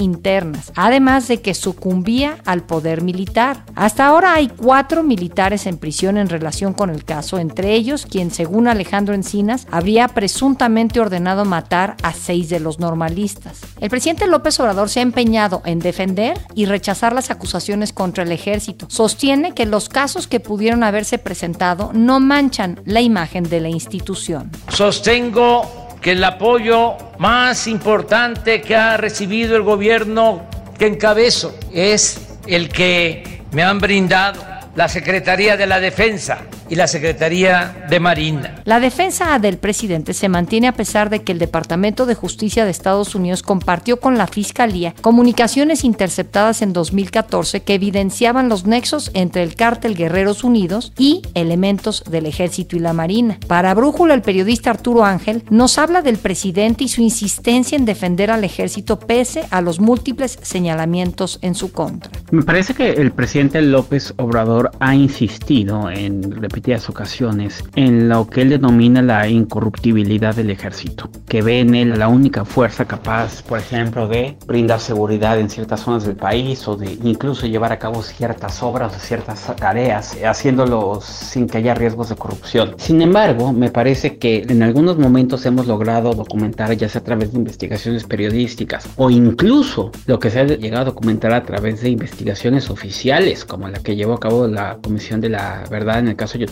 además 0.75 1.27
de 1.27 1.41
que 1.41 1.53
su 1.55 1.71
sucumbía 1.71 2.37
al 2.45 2.63
poder 2.63 3.01
militar. 3.01 3.63
Hasta 3.75 4.05
ahora 4.05 4.33
hay 4.33 4.49
cuatro 4.49 5.03
militares 5.03 5.65
en 5.65 5.77
prisión 5.77 6.17
en 6.17 6.27
relación 6.27 6.73
con 6.73 6.89
el 6.89 7.05
caso, 7.05 7.39
entre 7.39 7.73
ellos 7.73 8.05
quien, 8.05 8.29
según 8.29 8.67
Alejandro 8.67 9.13
Encinas, 9.13 9.67
habría 9.71 10.09
presuntamente 10.09 10.99
ordenado 10.99 11.45
matar 11.45 11.95
a 12.03 12.11
seis 12.11 12.49
de 12.49 12.59
los 12.59 12.79
normalistas. 12.79 13.61
El 13.79 13.89
presidente 13.89 14.27
López 14.27 14.59
Obrador 14.59 14.89
se 14.89 14.99
ha 14.99 15.03
empeñado 15.03 15.61
en 15.65 15.79
defender 15.79 16.37
y 16.53 16.65
rechazar 16.65 17.13
las 17.13 17.31
acusaciones 17.31 17.93
contra 17.93 18.23
el 18.23 18.33
ejército. 18.33 18.87
Sostiene 18.89 19.53
que 19.53 19.65
los 19.65 19.87
casos 19.87 20.27
que 20.27 20.41
pudieron 20.41 20.83
haberse 20.83 21.17
presentado 21.17 21.91
no 21.93 22.19
manchan 22.19 22.81
la 22.85 22.99
imagen 22.99 23.43
de 23.43 23.61
la 23.61 23.69
institución. 23.69 24.51
Sostengo 24.67 25.80
que 26.01 26.13
el 26.13 26.23
apoyo 26.23 26.97
más 27.19 27.67
importante 27.67 28.61
que 28.61 28.75
ha 28.75 28.97
recibido 28.97 29.55
el 29.55 29.61
gobierno 29.61 30.41
que 30.77 30.87
encabezo 30.87 31.55
es 31.71 32.39
el 32.47 32.69
que 32.69 33.43
me 33.51 33.63
han 33.63 33.79
brindado 33.79 34.43
la 34.75 34.89
Secretaría 34.89 35.57
de 35.57 35.67
la 35.67 35.79
Defensa 35.79 36.39
y 36.71 36.75
la 36.75 36.87
Secretaría 36.87 37.85
de 37.89 37.99
Marina. 37.99 38.61
La 38.63 38.79
defensa 38.79 39.37
del 39.39 39.57
presidente 39.57 40.13
se 40.13 40.29
mantiene 40.29 40.69
a 40.69 40.71
pesar 40.71 41.09
de 41.09 41.21
que 41.21 41.33
el 41.33 41.37
Departamento 41.37 42.05
de 42.05 42.15
Justicia 42.15 42.63
de 42.63 42.71
Estados 42.71 43.13
Unidos 43.13 43.43
compartió 43.43 43.99
con 43.99 44.17
la 44.17 44.25
Fiscalía 44.25 44.95
comunicaciones 45.01 45.83
interceptadas 45.83 46.61
en 46.61 46.71
2014 46.71 47.63
que 47.63 47.73
evidenciaban 47.73 48.47
los 48.47 48.65
nexos 48.65 49.11
entre 49.13 49.43
el 49.43 49.55
cártel 49.55 49.95
Guerreros 49.95 50.45
Unidos 50.45 50.93
y 50.97 51.23
elementos 51.33 52.05
del 52.09 52.25
Ejército 52.25 52.77
y 52.77 52.79
la 52.79 52.93
Marina. 52.93 53.37
Para 53.47 53.73
Brújula, 53.73 54.13
el 54.13 54.21
periodista 54.21 54.69
Arturo 54.69 55.03
Ángel 55.03 55.43
nos 55.49 55.77
habla 55.77 56.01
del 56.01 56.19
presidente 56.19 56.85
y 56.85 56.87
su 56.87 57.01
insistencia 57.01 57.77
en 57.77 57.83
defender 57.83 58.31
al 58.31 58.45
ejército 58.45 58.97
pese 58.97 59.43
a 59.51 59.59
los 59.59 59.81
múltiples 59.81 60.39
señalamientos 60.41 61.37
en 61.41 61.53
su 61.53 61.73
contra. 61.73 62.09
Me 62.31 62.43
parece 62.43 62.73
que 62.73 62.91
el 62.91 63.11
presidente 63.11 63.61
López 63.61 64.13
Obrador 64.15 64.71
ha 64.79 64.95
insistido 64.95 65.89
en 65.89 66.31
repetir 66.31 66.60
ocasiones 66.89 67.63
en 67.75 68.07
lo 68.07 68.27
que 68.27 68.41
él 68.41 68.49
denomina 68.49 69.01
la 69.01 69.27
incorruptibilidad 69.27 70.35
del 70.35 70.49
ejército, 70.49 71.09
que 71.27 71.41
ve 71.41 71.59
en 71.59 71.75
él 71.75 71.97
la 71.97 72.07
única 72.07 72.45
fuerza 72.45 72.85
capaz, 72.85 73.41
por 73.41 73.59
ejemplo, 73.59 74.07
de 74.07 74.37
brindar 74.45 74.79
seguridad 74.79 75.39
en 75.39 75.49
ciertas 75.49 75.81
zonas 75.81 76.05
del 76.05 76.15
país 76.15 76.67
o 76.67 76.75
de 76.75 76.97
incluso 77.03 77.47
llevar 77.47 77.71
a 77.71 77.79
cabo 77.79 78.01
ciertas 78.01 78.61
obras 78.63 78.95
o 78.95 78.99
ciertas 78.99 79.53
tareas, 79.55 80.17
haciéndolo 80.23 80.99
sin 81.01 81.47
que 81.47 81.57
haya 81.57 81.73
riesgos 81.73 82.09
de 82.09 82.15
corrupción. 82.15 82.75
Sin 82.77 83.01
embargo, 83.01 83.51
me 83.53 83.69
parece 83.69 84.17
que 84.17 84.45
en 84.47 84.63
algunos 84.63 84.97
momentos 84.97 85.45
hemos 85.45 85.67
logrado 85.67 86.13
documentar, 86.13 86.75
ya 86.77 86.87
sea 86.87 87.01
a 87.01 87.03
través 87.03 87.31
de 87.31 87.39
investigaciones 87.39 88.03
periodísticas 88.05 88.87
o 88.95 89.09
incluso 89.09 89.91
lo 90.05 90.19
que 90.19 90.29
se 90.29 90.39
ha 90.39 90.45
llegado 90.45 90.83
a 90.83 90.85
documentar 90.85 91.33
a 91.33 91.43
través 91.43 91.81
de 91.81 91.89
investigaciones 91.89 92.69
oficiales, 92.69 93.45
como 93.45 93.67
la 93.67 93.79
que 93.79 93.95
llevó 93.95 94.13
a 94.13 94.19
cabo 94.19 94.47
la 94.47 94.77
Comisión 94.81 95.21
de 95.21 95.29
la 95.29 95.63
Verdad 95.69 95.99
en 95.99 96.09
el 96.09 96.15
caso 96.15 96.37
de 96.37 96.50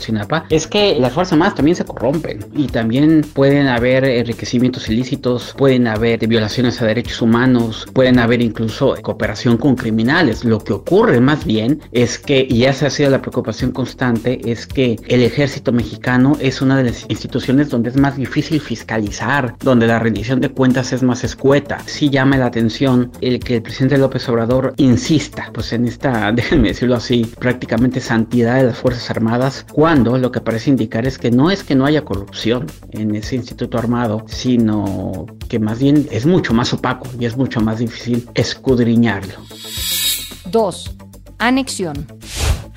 es 0.50 0.68
que 0.68 0.98
las 1.00 1.13
Fuerzas 1.13 1.34
Armadas 1.34 1.56
también 1.56 1.75
se 1.75 1.86
corrompen 1.86 2.46
y 2.53 2.68
también 2.68 3.25
pueden 3.34 3.68
haber 3.68 4.06
enriquecimientos 4.06 4.89
ilícitos, 4.89 5.53
pueden 5.58 5.88
haber 5.88 6.25
violaciones 6.27 6.82
a 6.82 6.86
derechos 6.86 7.21
humanos, 7.21 7.88
pueden 7.93 8.19
haber 8.19 8.41
incluso 8.41 8.95
cooperación 9.02 9.58
con 9.58 9.76
criminales. 9.76 10.43
Lo 10.43 10.60
que 10.60 10.74
ocurre 10.74 11.19
más 11.19 11.45
bien 11.45 11.82
es 11.91 12.17
que, 12.19 12.45
y 12.50 12.65
esa 12.65 12.88
ha 12.88 12.89
sido 12.89 13.10
la 13.10 13.21
preocupación 13.21 13.71
constante, 13.71 14.39
es 14.50 14.65
que 14.67 14.97
el 15.08 15.24
ejército 15.24 15.71
mexicano 15.71 16.38
es 16.39 16.62
una 16.62 16.78
de 16.78 16.86
las 16.86 17.06
instituciones 17.10 17.69
donde 17.69 17.89
es 17.89 17.97
más 17.97 18.15
difícil 18.15 18.60
fiscalizar, 18.60 19.56
donde 19.60 19.88
la 19.88 20.00
rendición 20.00 20.41
de 20.41 20.50
cuentas 20.50 20.93
es 20.93 21.04
más 21.04 21.24
escueta. 21.24 21.80
Sí 21.86 22.10
llama 22.10 22.38
la 22.38 22.47
atención 22.47 23.12
el 23.21 23.39
que 23.39 23.56
el 23.56 23.62
presidente 23.62 23.97
López 23.97 24.28
Obrador 24.30 24.74
insista 24.78 25.50
pues 25.54 25.74
en 25.74 25.86
esta, 25.86 26.32
déjenme 26.36 26.69
decirlo 26.69 26.95
así, 26.95 27.26
prácticamente 27.39 28.00
santidad 28.00 28.58
de 28.58 28.63
las 28.63 28.78
Fuerzas 28.78 29.10
Armadas 29.10 29.65
cuando 29.80 30.18
lo 30.18 30.30
que 30.30 30.42
parece 30.42 30.70
indicar 30.70 31.08
es 31.08 31.18
que 31.18 31.32
no 31.32 31.50
es 31.50 31.63
que 31.63 31.74
no 31.74 31.86
haya 31.86 32.04
corrupción 32.04 32.65
en 32.92 33.15
ese 33.15 33.38
instituto 33.38 33.78
armado, 33.78 34.26
sino 34.28 35.26
que 35.48 35.58
más 35.58 35.80
bien 35.80 36.06
es 36.12 36.26
mucho 36.26 36.54
más 36.54 36.74
opaco 36.74 37.08
y 37.18 37.24
es 37.24 37.38
mucho 37.38 37.62
más 37.62 37.80
difícil 37.80 38.28
escudriñarlo. 38.34 39.36
2. 40.52 40.96
Anexión. 41.38 42.18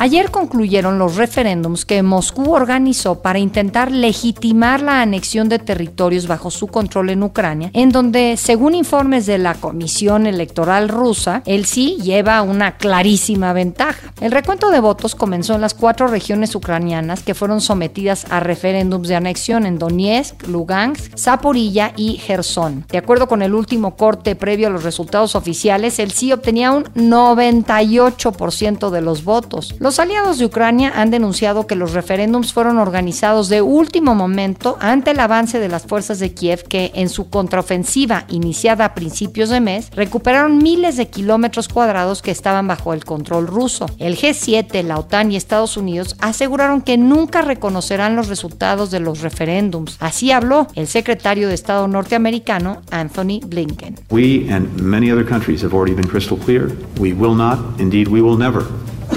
Ayer 0.03 0.33
concluyeron 0.33 0.99
los 0.99 1.15
referéndums 1.15 1.85
que 1.85 2.03
Moscú 2.03 2.55
organizó 2.55 3.23
para 3.23 3.39
intentar 3.39 3.93
legitimar 3.93 4.81
la 4.81 5.01
anexión 5.01 5.49
de 5.49 5.61
territorios 5.61 6.27
bajo 6.27 6.51
su 6.51 6.67
control 6.67 7.11
en 7.11 7.23
Ucrania, 7.23 7.71
en 7.73 7.91
donde, 7.91 8.37
según 8.37 8.75
informes 8.75 9.27
de 9.27 9.39
la 9.39 9.55
Comisión 9.55 10.27
Electoral 10.27 10.89
rusa, 10.89 11.45
el 11.47 11.67
sí 11.67 11.99
lleva 12.03 12.43
una 12.43 12.79
clarísima 12.79 13.53
ventaja. 13.53 14.13
El 14.21 14.33
recuento 14.33 14.73
de 14.73 14.81
votos 14.81 15.15
comenzó 15.15 15.55
en 15.55 15.61
las 15.61 15.73
cuatro 15.73 16.09
regiones 16.09 16.57
ucranianas 16.57 17.23
que 17.23 17.37
fueron 17.37 17.61
sometidas 17.61 18.27
a 18.29 18.41
referéndums 18.41 19.07
de 19.07 19.15
anexión 19.15 19.67
en 19.67 19.79
Donetsk, 19.79 20.49
Lugansk, 20.49 21.17
Zaporilla 21.17 21.93
y 21.97 22.15
Gerson. 22.15 22.85
De 22.91 22.99
acuerdo 22.99 23.29
con 23.29 23.41
el 23.41 23.55
último 23.55 23.95
corte 23.95 24.35
previo 24.35 24.67
a 24.67 24.71
los 24.71 24.83
resultados 24.83 25.37
oficiales, 25.37 26.01
el 26.01 26.11
sí 26.11 26.33
obtenía 26.33 26.73
un 26.73 26.87
98% 26.87 28.91
de 28.91 29.01
los 29.01 29.23
votos. 29.23 29.77
Aliados 29.99 30.39
de 30.39 30.45
Ucrania 30.45 30.93
han 30.95 31.11
denunciado 31.11 31.67
que 31.67 31.75
los 31.75 31.93
referéndums 31.93 32.53
fueron 32.53 32.79
organizados 32.79 33.49
de 33.49 33.63
último 33.63 34.15
momento 34.15 34.77
ante 34.81 35.13
el 35.13 35.21
avance 35.21 35.59
de 35.59 35.69
las 35.69 35.85
fuerzas 35.85 36.19
de 36.19 36.33
Kiev 36.33 36.65
que 36.65 36.93
en 36.95 37.09
su 37.09 37.31
contraofensiva 37.31 38.25
iniciada 38.29 38.85
a 38.85 38.95
principios 38.95 39.49
de 39.51 39.61
mes 39.61 39.91
recuperaron 39.95 40.59
miles 40.59 40.97
de 40.97 41.09
kilómetros 41.09 41.69
cuadrados 41.69 42.23
que 42.23 42.31
estaban 42.31 42.67
bajo 42.67 42.93
el 42.93 43.05
control 43.05 43.47
ruso. 43.47 43.87
El 43.99 44.17
G7, 44.17 44.83
la 44.83 44.99
OTAN 44.99 45.33
y 45.33 45.37
Estados 45.37 45.77
Unidos 45.77 46.17
aseguraron 46.21 46.83
que 46.83 46.97
nunca 46.97 47.43
reconocerán 47.43 48.17
los 48.17 48.29
resultados 48.29 48.91
de 48.91 49.01
los 49.01 49.21
referéndums. 49.21 49.97
Así 50.01 50.31
habló 50.33 50.69
el 50.75 50.87
secretario 50.87 51.49
de 51.49 51.55
Estado 51.55 51.89
norteamericano 51.89 52.83
Anthony 52.91 53.41
Blinken. 53.47 53.97
We 54.11 54.53
and 54.53 54.81
many 54.81 55.11
other 55.11 55.27
countries 55.27 55.63
have 55.63 55.75
already 55.75 55.95
been 55.95 56.09
crystal 56.09 56.39
clear. 56.39 56.71
We 56.99 57.13
will 57.13 57.35
not, 57.35 57.59
indeed 57.81 58.09
we 58.09 58.21
will 58.21 58.39
never 58.39 58.65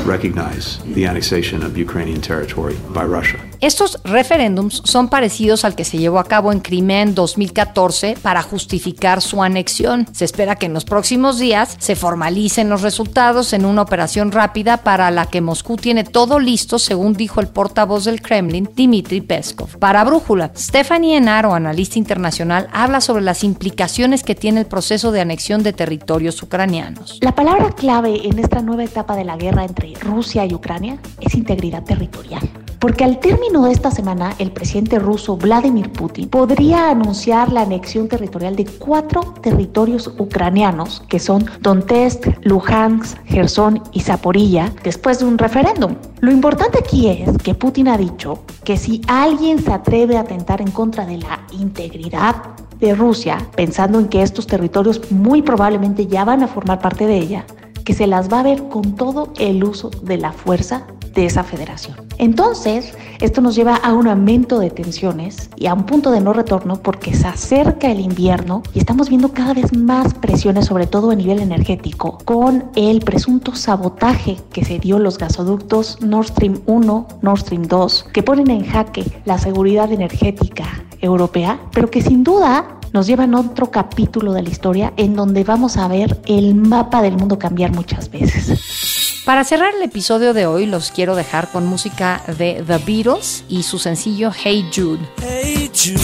recognize 0.05 0.79
the 0.93 1.05
annexation 1.05 1.63
of 1.63 1.77
Ukrainian 1.77 2.21
territory 2.21 2.77
by 2.93 3.05
Russia. 3.05 3.39
Estos 3.61 3.99
referéndums 4.03 4.81
son 4.83 5.09
parecidos 5.09 5.65
al 5.65 5.75
que 5.75 5.85
se 5.85 5.97
llevó 5.97 6.19
a 6.19 6.25
cabo 6.25 6.51
en 6.51 6.59
Crimea 6.59 7.01
en 7.01 7.15
2014 7.15 8.17
para 8.21 8.41
justificar 8.41 9.21
su 9.21 9.41
anexión. 9.43 10.07
Se 10.11 10.25
espera 10.25 10.55
que 10.55 10.65
en 10.65 10.73
los 10.73 10.85
próximos 10.85 11.39
días 11.39 11.75
se 11.79 11.95
formalicen 11.95 12.69
los 12.69 12.81
resultados 12.81 13.53
en 13.53 13.65
una 13.65 13.81
operación 13.81 14.31
rápida 14.31 14.77
para 14.77 15.11
la 15.11 15.27
que 15.27 15.41
Moscú 15.41 15.77
tiene 15.77 16.03
todo 16.03 16.39
listo, 16.39 16.79
según 16.79 17.13
dijo 17.13 17.39
el 17.41 17.47
portavoz 17.47 18.05
del 18.05 18.21
Kremlin, 18.21 18.69
Dmitry 18.75 19.21
Peskov. 19.21 19.77
Para 19.79 20.03
Brújula, 20.03 20.51
Stephanie 20.55 21.17
Enaro, 21.17 21.53
analista 21.53 21.99
internacional, 21.99 22.67
habla 22.73 23.01
sobre 23.01 23.23
las 23.23 23.43
implicaciones 23.43 24.23
que 24.23 24.35
tiene 24.35 24.61
el 24.61 24.65
proceso 24.65 25.11
de 25.11 25.21
anexión 25.21 25.63
de 25.63 25.73
territorios 25.73 26.41
ucranianos. 26.43 27.19
La 27.21 27.35
palabra 27.35 27.71
clave 27.71 28.27
en 28.27 28.39
esta 28.39 28.61
nueva 28.61 28.83
etapa 28.83 29.15
de 29.15 29.25
la 29.25 29.37
guerra 29.37 29.65
entre 29.65 29.93
Rusia 29.95 30.45
y 30.45 30.53
Ucrania 30.53 30.97
es 31.21 31.35
integridad 31.35 31.83
territorial 31.83 32.64
Porque 32.85 33.03
al 33.03 33.17
término 33.19 33.63
de 33.63 33.71
esta 33.71 33.89
semana, 33.89 34.35
el 34.37 34.51
presidente 34.51 34.99
ruso 34.99 35.37
Vladimir 35.37 35.91
Putin 35.91 36.29
podría 36.29 36.91
anunciar 36.91 37.51
la 37.51 37.61
anexión 37.61 38.07
territorial 38.07 38.55
de 38.55 38.65
cuatro 38.65 39.21
territorios 39.41 40.13
ucranianos, 40.19 41.01
que 41.09 41.17
son 41.17 41.47
Donetsk, 41.61 42.27
Luhansk, 42.43 43.17
Gerson 43.25 43.81
y 43.91 44.01
Zaporilla, 44.01 44.71
después 44.83 45.17
de 45.17 45.25
un 45.25 45.39
referéndum. 45.39 45.95
Lo 46.19 46.31
importante 46.31 46.77
aquí 46.77 47.07
es 47.07 47.35
que 47.39 47.55
Putin 47.55 47.87
ha 47.87 47.97
dicho 47.97 48.43
que 48.63 48.77
si 48.77 49.01
alguien 49.07 49.57
se 49.57 49.73
atreve 49.73 50.17
a 50.17 50.19
atentar 50.19 50.61
en 50.61 50.69
contra 50.69 51.07
de 51.07 51.17
la 51.17 51.39
integridad 51.53 52.35
de 52.79 52.93
Rusia, 52.93 53.39
pensando 53.55 53.97
en 53.97 54.09
que 54.09 54.21
estos 54.21 54.45
territorios 54.45 55.11
muy 55.11 55.41
probablemente 55.41 56.05
ya 56.05 56.23
van 56.23 56.43
a 56.43 56.47
formar 56.47 56.77
parte 56.81 57.07
de 57.07 57.17
ella, 57.17 57.45
que 57.83 57.95
se 57.95 58.05
las 58.05 58.31
va 58.31 58.41
a 58.41 58.43
ver 58.43 58.67
con 58.67 58.95
todo 58.95 59.33
el 59.39 59.63
uso 59.63 59.89
de 59.89 60.17
la 60.17 60.31
fuerza 60.33 60.85
de 61.15 61.25
esa 61.25 61.43
federación. 61.43 61.95
Entonces, 62.17 62.93
esto 63.21 63.41
nos 63.41 63.55
lleva 63.55 63.75
a 63.75 63.93
un 63.93 64.07
aumento 64.07 64.59
de 64.59 64.69
tensiones 64.69 65.49
y 65.55 65.67
a 65.67 65.73
un 65.73 65.85
punto 65.85 66.11
de 66.11 66.21
no 66.21 66.33
retorno 66.33 66.75
porque 66.75 67.15
se 67.15 67.27
acerca 67.27 67.89
el 67.89 68.01
invierno 68.01 68.61
y 68.73 68.79
estamos 68.79 69.09
viendo 69.09 69.31
cada 69.31 69.53
vez 69.53 69.75
más 69.75 70.13
presiones, 70.13 70.65
sobre 70.65 70.87
todo 70.87 71.11
a 71.11 71.15
nivel 71.15 71.39
energético, 71.39 72.17
con 72.25 72.65
el 72.75 72.99
presunto 72.99 73.55
sabotaje 73.55 74.37
que 74.51 74.65
se 74.65 74.77
dio 74.79 74.99
los 74.99 75.17
gasoductos 75.17 76.01
Nord 76.01 76.27
Stream 76.27 76.61
1, 76.65 77.07
Nord 77.21 77.39
Stream 77.39 77.63
2, 77.63 78.07
que 78.13 78.21
ponen 78.21 78.51
en 78.51 78.65
jaque 78.65 79.05
la 79.23 79.37
seguridad 79.37 79.91
energética 79.91 80.83
europea, 81.01 81.59
pero 81.71 81.89
que 81.89 82.01
sin 82.01 82.23
duda 82.23 82.79
nos 82.91 83.07
llevan 83.07 83.35
a 83.35 83.39
otro 83.39 83.71
capítulo 83.71 84.33
de 84.33 84.41
la 84.41 84.49
historia 84.49 84.93
en 84.97 85.15
donde 85.15 85.43
vamos 85.43 85.77
a 85.77 85.87
ver 85.87 86.21
el 86.27 86.55
mapa 86.55 87.01
del 87.01 87.17
mundo 87.17 87.37
cambiar 87.39 87.73
muchas 87.73 88.09
veces. 88.09 88.94
Para 89.25 89.43
cerrar 89.43 89.73
el 89.73 89.81
episodio 89.81 90.33
de 90.35 90.45
hoy 90.45 90.67
los 90.67 90.91
quiero 90.91 91.15
dejar 91.15 91.51
con 91.51 91.65
música 91.65 92.21
de 92.37 92.63
The 92.65 92.77
Beatles 92.77 93.43
y 93.49 93.63
su 93.63 93.79
sencillo 93.79 94.31
Hey 94.31 94.69
Jude. 94.73 95.03
Hey 95.19 95.71
Jude, 95.73 95.97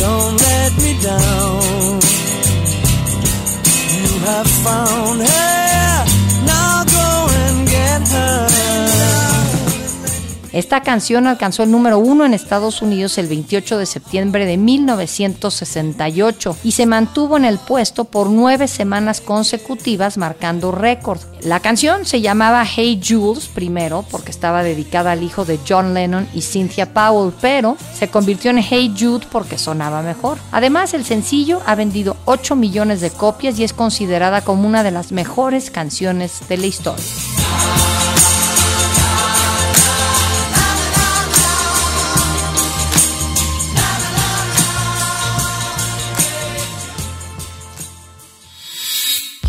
don't 0.00 0.40
let 0.40 0.72
me 0.82 0.94
down. 1.00 1.52
Esta 10.52 10.82
canción 10.82 11.26
alcanzó 11.26 11.62
el 11.62 11.70
número 11.70 11.98
uno 11.98 12.26
en 12.26 12.34
Estados 12.34 12.82
Unidos 12.82 13.16
el 13.16 13.26
28 13.26 13.78
de 13.78 13.86
septiembre 13.86 14.44
de 14.44 14.58
1968 14.58 16.58
y 16.62 16.72
se 16.72 16.84
mantuvo 16.84 17.38
en 17.38 17.46
el 17.46 17.58
puesto 17.58 18.04
por 18.04 18.28
nueve 18.28 18.68
semanas 18.68 19.22
consecutivas 19.22 20.18
marcando 20.18 20.70
récord. 20.70 21.20
La 21.40 21.60
canción 21.60 22.04
se 22.04 22.20
llamaba 22.20 22.66
Hey 22.66 23.00
Jules 23.02 23.46
primero 23.46 24.04
porque 24.10 24.30
estaba 24.30 24.62
dedicada 24.62 25.12
al 25.12 25.22
hijo 25.22 25.46
de 25.46 25.58
John 25.66 25.94
Lennon 25.94 26.28
y 26.34 26.42
Cynthia 26.42 26.92
Powell, 26.92 27.32
pero 27.40 27.78
se 27.94 28.08
convirtió 28.08 28.50
en 28.50 28.58
Hey 28.58 28.94
Jude 28.98 29.26
porque 29.32 29.56
sonaba 29.56 30.02
mejor. 30.02 30.36
Además, 30.52 30.92
el 30.92 31.06
sencillo 31.06 31.62
ha 31.64 31.74
vendido 31.74 32.18
8 32.26 32.56
millones 32.56 33.00
de 33.00 33.10
copias 33.10 33.58
y 33.58 33.64
es 33.64 33.72
considerada 33.72 34.42
como 34.42 34.68
una 34.68 34.82
de 34.82 34.90
las 34.90 35.12
mejores 35.12 35.70
canciones 35.70 36.46
de 36.48 36.58
la 36.58 36.66
historia. 36.66 37.31